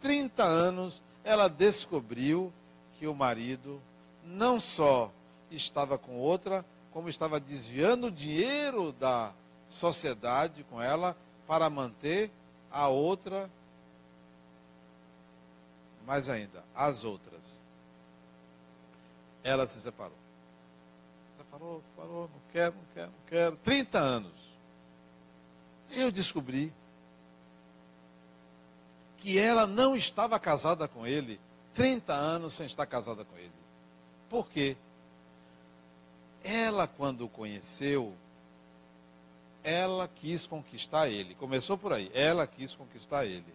30 0.00 0.42
anos 0.42 1.04
ela 1.22 1.48
descobriu 1.48 2.52
que 2.98 3.06
o 3.06 3.14
marido 3.14 3.80
não 4.24 4.58
só 4.58 5.10
estava 5.50 5.96
com 5.96 6.16
outra, 6.16 6.64
como 6.92 7.08
estava 7.08 7.38
desviando 7.38 8.08
o 8.08 8.10
dinheiro 8.10 8.92
da 8.92 9.32
sociedade 9.68 10.64
com 10.64 10.80
ela 10.80 11.16
para 11.46 11.68
manter 11.68 12.30
a 12.70 12.88
outra, 12.88 13.50
mais 16.06 16.28
ainda, 16.28 16.64
as 16.74 17.04
outras. 17.04 17.62
Ela 19.42 19.66
se 19.66 19.80
separou. 19.80 20.16
Separou, 21.36 21.82
separou, 21.90 22.30
não 22.32 22.40
quero, 22.52 22.74
não 22.74 22.84
quero, 22.94 23.10
não 23.10 23.26
quero. 23.28 23.56
30 23.56 23.98
anos. 23.98 24.32
Eu 25.90 26.10
descobri 26.10 26.72
que 29.18 29.38
ela 29.38 29.66
não 29.66 29.96
estava 29.96 30.38
casada 30.38 30.86
com 30.88 31.06
ele, 31.06 31.40
30 31.76 32.12
anos 32.14 32.54
sem 32.54 32.64
estar 32.64 32.86
casada 32.86 33.22
com 33.24 33.36
ele. 33.36 33.52
Por 34.30 34.48
quê? 34.48 34.76
Ela, 36.42 36.86
quando 36.86 37.26
o 37.26 37.28
conheceu, 37.28 38.14
ela 39.62 40.08
quis 40.08 40.46
conquistar 40.46 41.08
ele. 41.08 41.34
Começou 41.34 41.76
por 41.76 41.92
aí. 41.92 42.10
Ela 42.14 42.46
quis 42.46 42.74
conquistar 42.74 43.26
ele. 43.26 43.52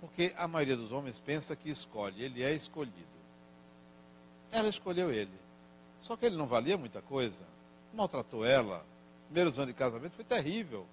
Porque 0.00 0.34
a 0.36 0.46
maioria 0.46 0.76
dos 0.76 0.92
homens 0.92 1.18
pensa 1.18 1.56
que 1.56 1.70
escolhe. 1.70 2.22
Ele 2.22 2.42
é 2.42 2.52
escolhido. 2.52 2.94
Ela 4.52 4.68
escolheu 4.68 5.10
ele. 5.10 5.32
Só 6.02 6.14
que 6.14 6.26
ele 6.26 6.36
não 6.36 6.46
valia 6.46 6.76
muita 6.76 7.00
coisa. 7.00 7.44
Maltratou 7.94 8.44
ela. 8.44 8.84
Primeiros 9.28 9.58
anos 9.58 9.72
de 9.72 9.78
casamento 9.78 10.12
foi 10.12 10.24
terrível. 10.24 10.86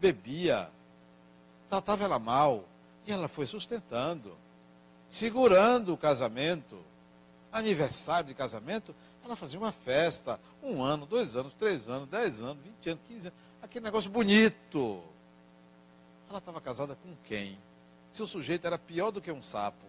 Bebia. 0.00 0.70
Tratava 1.68 2.04
ela 2.04 2.18
mal. 2.20 2.64
E 3.04 3.12
ela 3.12 3.26
foi 3.26 3.46
sustentando. 3.46 4.36
Segurando 5.10 5.92
o 5.92 5.98
casamento. 5.98 6.78
Aniversário 7.52 8.28
de 8.28 8.34
casamento 8.34 8.94
ela 9.24 9.36
fazia 9.36 9.58
uma 9.58 9.72
festa, 9.72 10.40
um 10.62 10.82
ano, 10.82 11.06
dois 11.06 11.36
anos, 11.36 11.52
três 11.54 11.88
anos, 11.88 12.08
dez 12.08 12.40
anos, 12.40 12.62
vinte 12.64 12.88
anos, 12.88 13.02
quinze 13.06 13.28
anos, 13.28 13.38
aquele 13.62 13.84
negócio 13.84 14.10
bonito. 14.10 15.02
Ela 16.28 16.38
estava 16.38 16.60
casada 16.60 16.96
com 16.96 17.14
quem? 17.24 17.58
Se 18.12 18.22
o 18.22 18.26
sujeito 18.26 18.66
era 18.66 18.78
pior 18.78 19.10
do 19.10 19.20
que 19.20 19.30
um 19.30 19.42
sapo. 19.42 19.84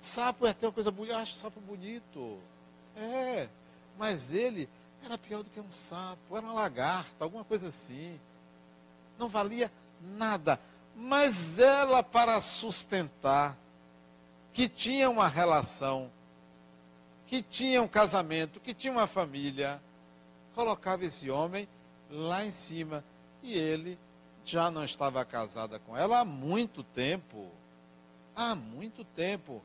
Sapo 0.00 0.46
é 0.46 0.50
até 0.50 0.66
uma 0.66 0.72
coisa 0.72 0.90
bonita, 0.90 1.18
acho 1.18 1.34
sapo 1.34 1.60
bonito. 1.60 2.38
É, 2.96 3.48
mas 3.98 4.32
ele 4.32 4.68
era 5.04 5.16
pior 5.16 5.42
do 5.42 5.50
que 5.50 5.60
um 5.60 5.70
sapo, 5.70 6.36
era 6.36 6.44
uma 6.44 6.52
lagarta, 6.52 7.24
alguma 7.24 7.44
coisa 7.44 7.68
assim. 7.68 8.20
Não 9.18 9.28
valia 9.28 9.72
nada. 10.00 10.60
Mas 10.94 11.58
ela, 11.58 12.02
para 12.02 12.40
sustentar, 12.40 13.56
que 14.54 14.68
tinha 14.68 15.10
uma 15.10 15.26
relação 15.26 16.10
que 17.26 17.42
tinha 17.42 17.82
um 17.82 17.88
casamento, 17.88 18.60
que 18.60 18.72
tinha 18.72 18.92
uma 18.92 19.08
família, 19.08 19.82
colocava 20.54 21.04
esse 21.04 21.28
homem 21.28 21.68
lá 22.08 22.44
em 22.44 22.52
cima. 22.52 23.02
E 23.42 23.52
ele 23.52 23.98
já 24.44 24.70
não 24.70 24.84
estava 24.84 25.24
casada 25.24 25.80
com 25.80 25.96
ela 25.96 26.20
há 26.20 26.24
muito 26.24 26.84
tempo. 26.84 27.48
Há 28.36 28.54
muito 28.54 29.04
tempo. 29.04 29.60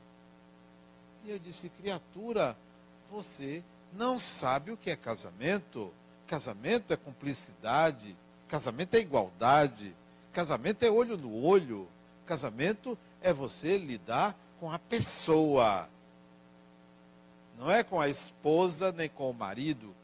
E 1.24 1.30
eu 1.30 1.38
disse, 1.38 1.68
criatura, 1.68 2.56
você 3.08 3.62
não 3.92 4.18
sabe 4.18 4.72
o 4.72 4.76
que 4.76 4.90
é 4.90 4.96
casamento. 4.96 5.92
Casamento 6.26 6.92
é 6.92 6.96
cumplicidade, 6.96 8.16
casamento 8.48 8.94
é 8.94 8.98
igualdade, 8.98 9.94
casamento 10.32 10.84
é 10.84 10.90
olho 10.90 11.16
no 11.16 11.44
olho, 11.44 11.88
casamento 12.24 12.96
é 13.20 13.32
você 13.32 13.76
lidar 13.76 14.36
com 14.60 14.70
a 14.70 14.78
pessoa 14.78 15.88
não 17.60 17.70
é 17.70 17.82
com 17.82 18.00
a 18.00 18.08
esposa, 18.08 18.90
nem 18.90 19.08
com 19.08 19.30
o 19.30 19.34
marido, 19.34 19.94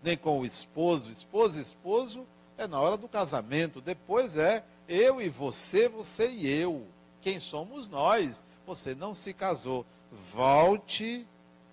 nem 0.00 0.16
com 0.16 0.38
o 0.38 0.46
esposo. 0.46 1.10
Esposa 1.10 1.60
esposo 1.60 2.24
é 2.56 2.68
na 2.68 2.80
hora 2.80 2.96
do 2.96 3.08
casamento. 3.08 3.80
Depois 3.80 4.36
é 4.36 4.64
eu 4.88 5.20
e 5.20 5.28
você, 5.28 5.88
você 5.88 6.30
e 6.30 6.46
eu. 6.46 6.86
Quem 7.20 7.40
somos 7.40 7.88
nós? 7.88 8.44
Você 8.64 8.94
não 8.94 9.12
se 9.12 9.34
casou. 9.34 9.84
Volte 10.32 11.26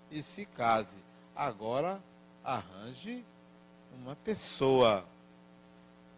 e 0.09 0.23
se 0.23 0.47
case. 0.47 0.97
Agora 1.35 2.01
arranje 2.43 3.23
uma 4.01 4.15
pessoa. 4.15 5.05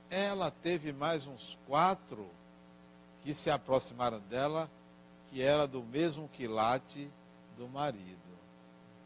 Ela 0.09 0.49
teve 0.49 0.93
mais 0.93 1.27
uns 1.27 1.57
quatro 1.67 2.25
que 3.21 3.33
se 3.33 3.49
aproximaram 3.49 4.19
dela, 4.29 4.69
que 5.33 5.41
era 5.41 5.67
do 5.67 5.81
mesmo 5.81 6.29
quilate 6.31 7.09
do 7.57 7.67
marido 7.67 8.21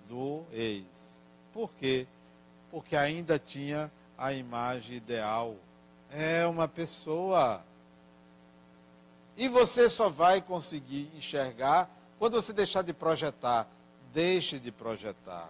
do 0.09 0.43
ex. 0.51 1.21
Por 1.53 1.71
quê? 1.79 2.05
Porque 2.69 2.97
ainda 2.97 3.39
tinha 3.39 3.89
a 4.17 4.33
imagem 4.33 4.97
ideal. 4.97 5.55
É 6.11 6.45
uma 6.45 6.67
pessoa. 6.67 7.63
E 9.37 9.47
você 9.47 9.89
só 9.89 10.09
vai 10.09 10.41
conseguir 10.41 11.09
enxergar 11.15 11.89
quando 12.19 12.33
você 12.33 12.51
deixar 12.51 12.81
de 12.81 12.93
projetar. 12.93 13.65
Deixe 14.13 14.59
de 14.59 14.71
projetar. 14.71 15.49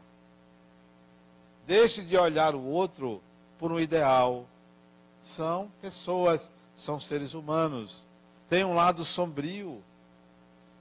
Deixe 1.66 2.04
de 2.04 2.16
olhar 2.16 2.54
o 2.54 2.64
outro 2.64 3.22
por 3.58 3.72
um 3.72 3.80
ideal. 3.80 4.46
São 5.22 5.72
pessoas, 5.82 6.52
são 6.76 7.00
seres 7.00 7.34
humanos. 7.34 8.08
Tem 8.48 8.64
um 8.64 8.76
lado 8.76 9.04
sombrio, 9.04 9.84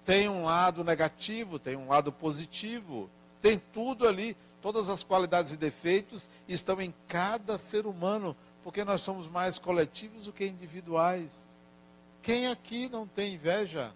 tem 0.07 0.28
um 0.28 0.44
lado 0.44 0.84
negativo, 0.84 1.59
tem 1.59 1.74
um 1.74 1.88
lado 1.88 2.12
positivo. 2.12 3.11
Tem 3.42 3.61
tudo 3.72 4.07
ali, 4.07 4.36
todas 4.62 4.88
as 4.88 5.02
qualidades 5.02 5.52
e 5.52 5.57
defeitos 5.57 6.30
estão 6.48 6.80
em 6.80 6.94
cada 7.09 7.59
ser 7.59 7.86
humano, 7.86 8.36
porque 8.62 8.84
nós 8.84 9.00
somos 9.00 9.26
mais 9.26 9.59
coletivos 9.59 10.26
do 10.26 10.32
que 10.32 10.46
individuais. 10.46 11.48
Quem 12.22 12.46
aqui 12.46 12.88
não 12.88 13.04
tem 13.04 13.34
inveja? 13.34 13.92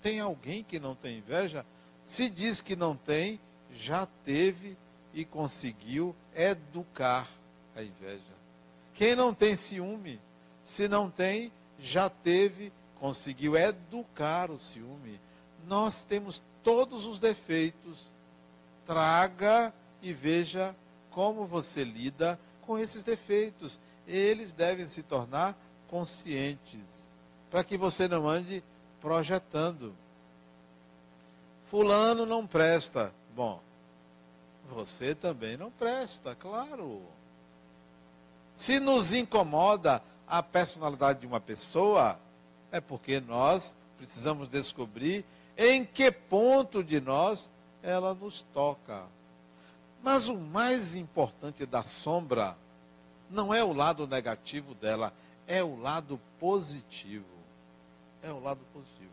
Tem 0.00 0.20
alguém 0.20 0.64
que 0.64 0.80
não 0.80 0.94
tem 0.94 1.18
inveja? 1.18 1.66
Se 2.02 2.30
diz 2.30 2.62
que 2.62 2.74
não 2.74 2.96
tem, 2.96 3.38
já 3.74 4.06
teve 4.24 4.76
e 5.12 5.22
conseguiu 5.22 6.16
educar 6.34 7.28
a 7.76 7.82
inveja. 7.82 8.22
Quem 8.94 9.14
não 9.14 9.34
tem 9.34 9.54
ciúme? 9.54 10.18
Se 10.64 10.88
não 10.88 11.10
tem, 11.10 11.52
já 11.78 12.08
teve, 12.08 12.72
conseguiu 12.98 13.56
educar 13.56 14.50
o 14.50 14.58
ciúme. 14.58 15.20
Nós 15.66 16.02
temos 16.02 16.42
todos 16.62 17.06
os 17.06 17.18
defeitos 17.18 18.12
traga 18.86 19.72
e 20.00 20.12
veja 20.12 20.74
como 21.10 21.46
você 21.46 21.84
lida 21.84 22.38
com 22.62 22.78
esses 22.78 23.02
defeitos. 23.02 23.80
Eles 24.06 24.52
devem 24.52 24.86
se 24.86 25.02
tornar 25.02 25.56
conscientes, 25.88 27.08
para 27.50 27.62
que 27.62 27.76
você 27.76 28.08
não 28.08 28.28
ande 28.28 28.62
projetando. 29.00 29.94
Fulano 31.70 32.26
não 32.26 32.46
presta. 32.46 33.12
Bom, 33.34 33.60
você 34.70 35.14
também 35.14 35.56
não 35.56 35.70
presta, 35.70 36.34
claro. 36.34 37.02
Se 38.54 38.78
nos 38.78 39.12
incomoda 39.12 40.02
a 40.26 40.42
personalidade 40.42 41.20
de 41.20 41.26
uma 41.26 41.40
pessoa, 41.40 42.18
é 42.70 42.80
porque 42.80 43.20
nós 43.20 43.76
precisamos 43.98 44.48
descobrir 44.48 45.24
em 45.56 45.84
que 45.84 46.10
ponto 46.10 46.82
de 46.82 47.00
nós 47.00 47.52
ela 47.82 48.14
nos 48.14 48.42
toca. 48.52 49.04
Mas 50.02 50.28
o 50.28 50.36
mais 50.36 50.96
importante 50.96 51.64
da 51.64 51.82
sombra 51.84 52.56
não 53.30 53.54
é 53.54 53.62
o 53.62 53.72
lado 53.72 54.06
negativo 54.06 54.74
dela, 54.74 55.12
é 55.46 55.62
o 55.62 55.80
lado 55.80 56.20
positivo. 56.38 57.24
É 58.22 58.30
o 58.30 58.40
lado 58.40 58.60
positivo. 58.72 59.10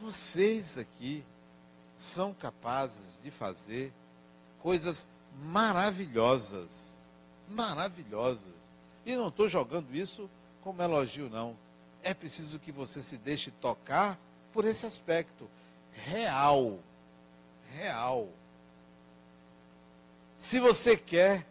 Vocês 0.00 0.78
aqui 0.78 1.24
são 1.96 2.32
capazes 2.32 3.20
de 3.22 3.30
fazer 3.30 3.92
coisas 4.60 5.06
maravilhosas. 5.40 6.98
Maravilhosas. 7.48 8.58
E 9.04 9.16
não 9.16 9.28
estou 9.28 9.48
jogando 9.48 9.94
isso 9.94 10.28
como 10.62 10.82
elogio, 10.82 11.28
não. 11.30 11.56
É 12.02 12.14
preciso 12.14 12.58
que 12.58 12.70
você 12.70 13.02
se 13.02 13.16
deixe 13.16 13.50
tocar 13.50 14.18
por 14.58 14.64
esse 14.64 14.84
aspecto 14.84 15.48
real 15.92 16.80
real. 17.76 18.26
Se 20.36 20.58
você 20.58 20.96
quer 20.96 21.46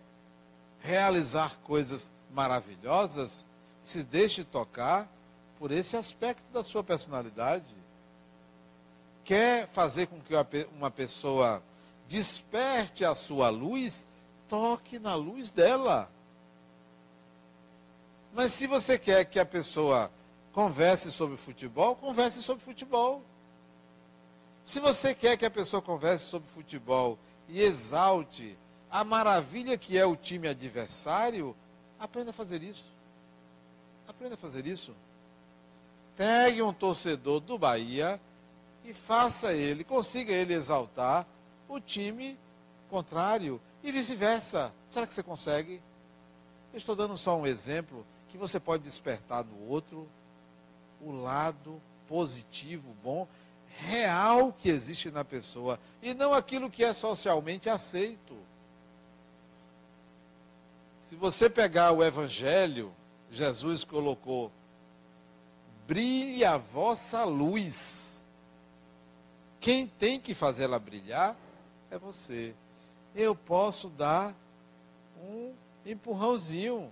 realizar 0.82 1.58
coisas 1.64 2.12
maravilhosas, 2.34 3.48
se 3.82 4.04
deixe 4.04 4.44
tocar 4.44 5.10
por 5.58 5.72
esse 5.72 5.96
aspecto 5.96 6.44
da 6.52 6.66
sua 6.66 6.84
personalidade. 6.84 7.74
Quer 9.24 9.70
fazer 9.70 10.08
com 10.08 10.20
que 10.20 10.34
uma 10.78 10.92
pessoa 10.92 11.64
desperte 12.10 13.06
a 13.06 13.16
sua 13.16 13.48
luz, 13.48 14.06
toque 14.50 15.00
na 15.00 15.16
luz 15.16 15.50
dela. 15.50 16.12
Mas 18.34 18.52
se 18.52 18.68
você 18.68 19.00
quer 19.00 19.24
que 19.24 19.40
a 19.40 19.46
pessoa 19.46 20.12
converse 20.58 21.12
sobre 21.12 21.38
futebol, 21.38 21.96
converse 21.96 22.42
sobre 22.42 22.66
futebol. 22.66 23.22
Se 24.66 24.80
você 24.80 25.14
quer 25.14 25.38
que 25.38 25.46
a 25.46 25.52
pessoa 25.52 25.84
converse 25.84 26.26
sobre 26.26 26.50
futebol 26.50 27.20
e 27.48 27.62
exalte 27.62 28.58
a 28.90 29.04
maravilha 29.04 29.78
que 29.78 30.00
é 30.00 30.04
o 30.04 30.16
time 30.16 30.48
adversário, 30.48 31.56
aprenda 32.00 32.32
a 32.32 32.34
fazer 32.34 32.64
isso. 32.64 32.92
Aprenda 34.08 34.34
a 34.34 34.38
fazer 34.38 34.66
isso. 34.66 34.96
Pegue 36.16 36.64
um 36.64 36.74
torcedor 36.74 37.40
do 37.40 37.56
Bahia 37.60 38.20
e 38.84 38.96
faça 38.96 39.54
ele, 39.54 39.84
consiga 39.84 40.34
ele 40.34 40.56
exaltar 40.56 41.28
o 41.70 41.80
time 41.80 42.36
contrário 42.90 43.62
e 43.84 43.92
vice-versa. 43.92 44.74
Será 44.90 45.06
que 45.06 45.14
você 45.14 45.22
consegue? 45.22 45.80
Eu 46.74 46.78
estou 46.78 46.96
dando 46.96 47.16
só 47.16 47.38
um 47.38 47.46
exemplo 47.46 48.04
que 48.28 48.40
você 48.40 48.60
pode 48.60 48.82
despertar 48.82 49.46
no 49.46 49.70
outro 49.70 50.10
o 51.02 51.12
lado 51.12 51.82
positivo, 52.08 52.96
bom, 53.04 53.28
real 53.68 54.52
que 54.52 54.70
existe 54.70 55.12
na 55.12 55.24
pessoa 55.24 55.80
e 56.02 56.14
não 56.14 56.34
aquilo 56.34 56.70
que 56.70 56.84
é 56.84 56.94
socialmente 56.94 57.70
aceito. 57.70 58.36
Se 61.04 61.16
você 61.16 61.50
pegar 61.50 61.92
o 61.92 62.04
Evangelho, 62.04 62.94
Jesus 63.32 63.84
colocou: 63.84 64.52
brilhe 65.88 66.44
a 66.44 66.58
vossa 66.58 67.24
luz. 67.24 68.26
Quem 69.60 69.88
tem 69.88 70.20
que 70.20 70.34
fazê-la 70.34 70.80
brilhar 70.80 71.36
é 71.90 71.98
você. 71.98 72.54
Eu 73.16 73.36
posso 73.36 73.90
dar 73.90 74.36
um 75.22 75.54
empurrãozinho. 75.86 76.92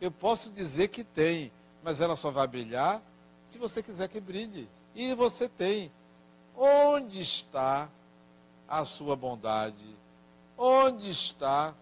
Eu 0.00 0.10
posso 0.10 0.50
dizer 0.50 0.88
que 0.88 1.02
tem, 1.02 1.50
mas 1.82 2.00
ela 2.00 2.16
só 2.16 2.30
vai 2.30 2.46
brilhar 2.46 3.00
se 3.48 3.58
você 3.58 3.82
quiser 3.82 4.08
que 4.08 4.20
brilhe. 4.20 4.68
E 4.94 5.14
você 5.14 5.48
tem. 5.48 5.90
Onde 6.56 7.20
está 7.20 7.88
a 8.68 8.84
sua 8.84 9.14
bondade? 9.14 9.96
Onde 10.56 11.10
está 11.10 11.74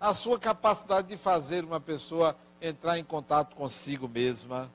a 0.00 0.14
sua 0.14 0.38
capacidade 0.38 1.08
de 1.08 1.16
fazer 1.16 1.64
uma 1.64 1.78
pessoa 1.78 2.36
entrar 2.60 2.98
em 2.98 3.04
contato 3.04 3.54
consigo 3.54 4.08
mesma? 4.08 4.70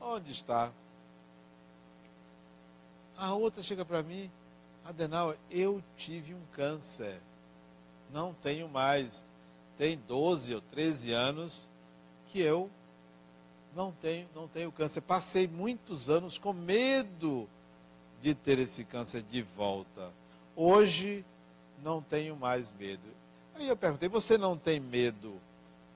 Onde 0.00 0.32
está? 0.32 0.72
A 3.16 3.34
outra 3.34 3.62
chega 3.62 3.84
para 3.84 4.02
mim, 4.02 4.30
Adenal, 4.84 5.34
eu 5.50 5.82
tive 5.96 6.34
um 6.34 6.42
câncer. 6.52 7.20
Não 8.12 8.32
tenho 8.32 8.68
mais. 8.68 9.30
Tem 9.76 9.98
12 10.08 10.54
ou 10.54 10.60
13 10.60 11.12
anos 11.12 11.68
que 12.28 12.40
eu 12.40 12.70
não 13.78 13.92
tenho, 13.92 14.28
não 14.34 14.48
tenho 14.48 14.72
câncer. 14.72 15.00
Passei 15.02 15.46
muitos 15.46 16.10
anos 16.10 16.36
com 16.36 16.52
medo 16.52 17.48
de 18.20 18.34
ter 18.34 18.58
esse 18.58 18.82
câncer 18.82 19.22
de 19.22 19.40
volta. 19.40 20.10
Hoje 20.56 21.24
não 21.80 22.02
tenho 22.02 22.34
mais 22.34 22.74
medo. 22.76 23.08
Aí 23.54 23.68
eu 23.68 23.76
perguntei: 23.76 24.08
você 24.08 24.36
não 24.36 24.58
tem 24.58 24.80
medo 24.80 25.32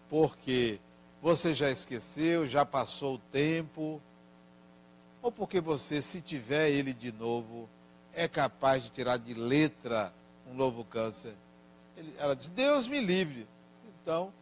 porque 0.09 0.79
você 1.21 1.53
já 1.53 1.73
esqueceu, 1.73 2.47
já 2.47 2.65
passou 2.65 3.17
o 3.17 3.23
tempo? 3.33 4.01
Ou 5.21 5.33
porque 5.33 5.61
você, 5.61 6.01
se 6.01 6.21
tiver 6.21 6.71
ele 6.71 6.93
de 6.93 7.11
novo, 7.11 7.69
é 8.15 8.29
capaz 8.29 8.85
de 8.85 8.91
tirar 8.91 9.17
de 9.17 9.35
letra 9.35 10.13
um 10.49 10.55
novo 10.55 10.85
câncer? 10.85 11.35
Ela 12.17 12.37
disse: 12.37 12.51
Deus 12.53 12.87
me 12.87 13.01
livre. 13.01 13.45
Então, 14.01 14.33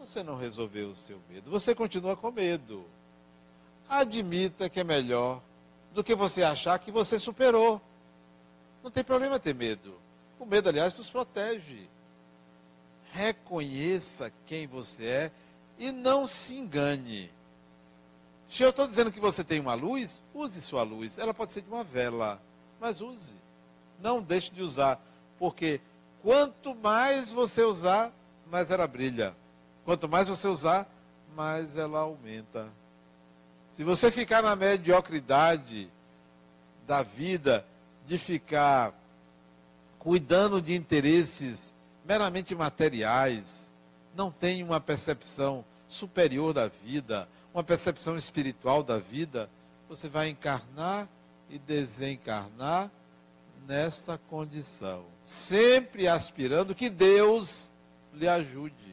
você 0.00 0.22
não 0.22 0.34
resolveu 0.34 0.88
o 0.88 0.96
seu 0.96 1.20
medo. 1.28 1.50
Você 1.50 1.74
continua 1.74 2.16
com 2.16 2.30
medo. 2.30 2.86
Admita 3.86 4.70
que 4.70 4.80
é 4.80 4.84
melhor 4.84 5.42
do 5.92 6.02
que 6.02 6.14
você 6.14 6.42
achar 6.42 6.78
que 6.78 6.90
você 6.90 7.18
superou. 7.18 7.82
Não 8.82 8.90
tem 8.90 9.04
problema 9.04 9.38
ter 9.38 9.54
medo. 9.54 9.94
O 10.38 10.46
medo, 10.46 10.70
aliás, 10.70 10.96
nos 10.96 11.10
protege. 11.10 11.86
Reconheça 13.12 14.32
quem 14.46 14.66
você 14.66 15.04
é 15.04 15.32
e 15.78 15.92
não 15.92 16.26
se 16.26 16.54
engane. 16.54 17.30
Se 18.46 18.62
eu 18.62 18.70
estou 18.70 18.86
dizendo 18.86 19.12
que 19.12 19.20
você 19.20 19.44
tem 19.44 19.60
uma 19.60 19.74
luz, 19.74 20.22
use 20.32 20.62
sua 20.62 20.82
luz. 20.82 21.18
Ela 21.18 21.34
pode 21.34 21.52
ser 21.52 21.60
de 21.60 21.68
uma 21.68 21.84
vela, 21.84 22.40
mas 22.80 23.02
use. 23.02 23.34
Não 24.00 24.22
deixe 24.22 24.50
de 24.50 24.62
usar, 24.62 24.98
porque 25.38 25.78
quanto 26.22 26.74
mais 26.74 27.30
você 27.30 27.62
usar, 27.62 28.10
mais 28.50 28.70
ela 28.70 28.86
brilha. 28.86 29.36
Quanto 29.84 30.08
mais 30.08 30.28
você 30.28 30.46
usar, 30.48 30.88
mais 31.36 31.76
ela 31.76 32.00
aumenta. 32.00 32.68
Se 33.70 33.84
você 33.84 34.10
ficar 34.10 34.42
na 34.42 34.56
mediocridade 34.56 35.90
da 36.86 37.02
vida, 37.02 37.64
de 38.06 38.18
ficar 38.18 38.92
cuidando 39.98 40.60
de 40.60 40.74
interesses 40.74 41.72
meramente 42.04 42.54
materiais, 42.54 43.72
não 44.16 44.30
tem 44.30 44.62
uma 44.62 44.80
percepção 44.80 45.64
superior 45.88 46.52
da 46.52 46.68
vida, 46.68 47.28
uma 47.54 47.62
percepção 47.62 48.16
espiritual 48.16 48.82
da 48.82 48.98
vida, 48.98 49.48
você 49.88 50.08
vai 50.08 50.28
encarnar 50.28 51.08
e 51.48 51.58
desencarnar 51.58 52.90
nesta 53.66 54.18
condição, 54.18 55.04
sempre 55.24 56.08
aspirando 56.08 56.74
que 56.74 56.88
Deus 56.88 57.70
lhe 58.14 58.26
ajude, 58.26 58.89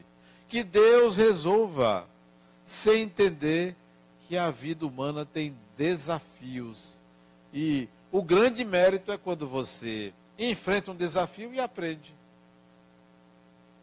que 0.48 0.64
Deus 0.64 1.18
resolva, 1.18 2.08
sem 2.64 3.04
entender 3.04 3.76
que 4.28 4.38
a 4.38 4.50
vida 4.50 4.86
humana 4.86 5.26
tem 5.26 5.56
desafios. 5.78 7.00
E 7.54 7.88
o 8.12 8.22
grande 8.22 8.64
mérito 8.66 9.12
é 9.12 9.18
quando 9.18 9.48
você 9.48 10.14
enfrenta 10.38 10.92
um 10.92 10.96
desafio 10.96 11.54
e 11.54 11.60
aprende. 11.60 12.16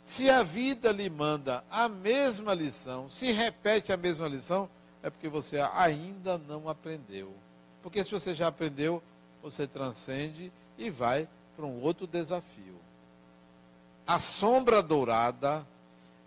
Se 0.03 0.29
a 0.29 0.43
vida 0.43 0.93
lhe 0.93 1.09
manda 1.09 1.65
a 1.71 1.89
mesma 1.89 2.53
lição, 2.53 3.09
se 3.09 3.33
repete 3.33 3.93
a 3.93 3.97
mesma 3.97 4.29
lição, 4.29 4.69
é 5.03 5.09
porque 5.09 5.29
você 5.29 5.61
ainda 5.61 6.37
não 6.37 6.69
aprendeu. 6.69 7.33
Porque 7.83 8.05
se 8.05 8.11
você 8.11 8.35
já 8.35 8.49
aprendeu, 8.49 9.03
você 9.43 9.67
transcende 9.67 10.53
e 10.77 10.91
vai 10.91 11.29
para 11.57 11.65
um 11.65 11.81
outro 11.81 12.07
desafio. 12.07 12.75
A 14.07 14.21
sombra 14.21 14.83
dourada 14.83 15.67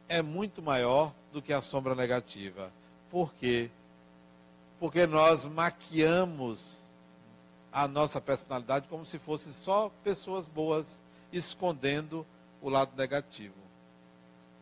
é 0.07 0.21
muito 0.21 0.61
maior 0.61 1.13
do 1.31 1.41
que 1.41 1.53
a 1.53 1.61
sombra 1.61 1.95
negativa. 1.95 2.71
Por 3.09 3.33
quê? 3.33 3.69
Porque 4.79 5.05
nós 5.07 5.47
maquiamos 5.47 6.93
a 7.71 7.87
nossa 7.87 8.19
personalidade 8.19 8.87
como 8.87 9.05
se 9.05 9.19
fosse 9.19 9.53
só 9.53 9.91
pessoas 10.03 10.47
boas, 10.47 11.03
escondendo 11.31 12.25
o 12.61 12.69
lado 12.69 12.91
negativo 12.97 13.67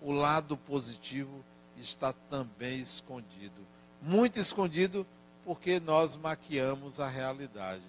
o 0.05 0.11
lado 0.11 0.55
positivo 0.55 1.43
está 1.75 2.13
também 2.29 2.79
escondido. 2.79 3.65
Muito 3.99 4.39
escondido 4.39 5.05
porque 5.43 5.79
nós 5.79 6.15
maquiamos 6.15 6.99
a 6.99 7.07
realidade. 7.07 7.81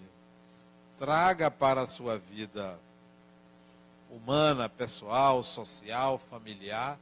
Traga 0.99 1.51
para 1.51 1.83
a 1.83 1.87
sua 1.87 2.17
vida 2.17 2.79
humana, 4.11 4.67
pessoal, 4.67 5.43
social, 5.43 6.17
familiar, 6.17 6.99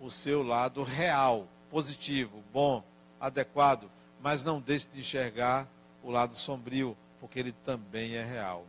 o 0.00 0.10
seu 0.10 0.42
lado 0.42 0.82
real, 0.82 1.46
positivo, 1.70 2.42
bom, 2.52 2.82
adequado, 3.20 3.90
mas 4.20 4.44
não 4.44 4.60
deixe 4.60 4.86
de 4.92 5.00
enxergar 5.00 5.68
o 6.02 6.10
lado 6.10 6.36
sombrio, 6.36 6.96
porque 7.20 7.38
ele 7.38 7.52
também 7.64 8.14
é 8.14 8.24
real. 8.24 8.64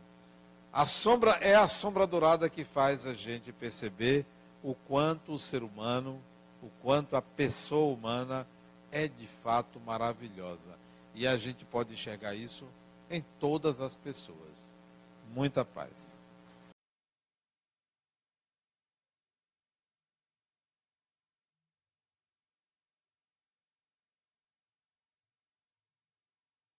A 0.72 0.84
sombra 0.84 1.32
é 1.40 1.54
a 1.54 1.68
sombra 1.68 2.06
dourada 2.06 2.50
que 2.50 2.64
faz 2.64 3.06
a 3.06 3.14
gente 3.14 3.52
perceber 3.52 4.26
o 4.62 4.74
quanto 4.74 5.32
o 5.32 5.38
ser 5.38 5.62
humano, 5.62 6.20
o 6.62 6.68
quanto 6.82 7.16
a 7.16 7.22
pessoa 7.22 7.94
humana 7.94 8.46
é 8.90 9.08
de 9.08 9.26
fato 9.26 9.80
maravilhosa. 9.80 10.76
E 11.14 11.26
a 11.26 11.36
gente 11.36 11.64
pode 11.64 11.94
enxergar 11.94 12.34
isso 12.34 12.66
em 13.10 13.24
todas 13.40 13.80
as 13.80 13.96
pessoas. 13.96 14.36
Muita 15.34 15.64
paz. 15.64 16.22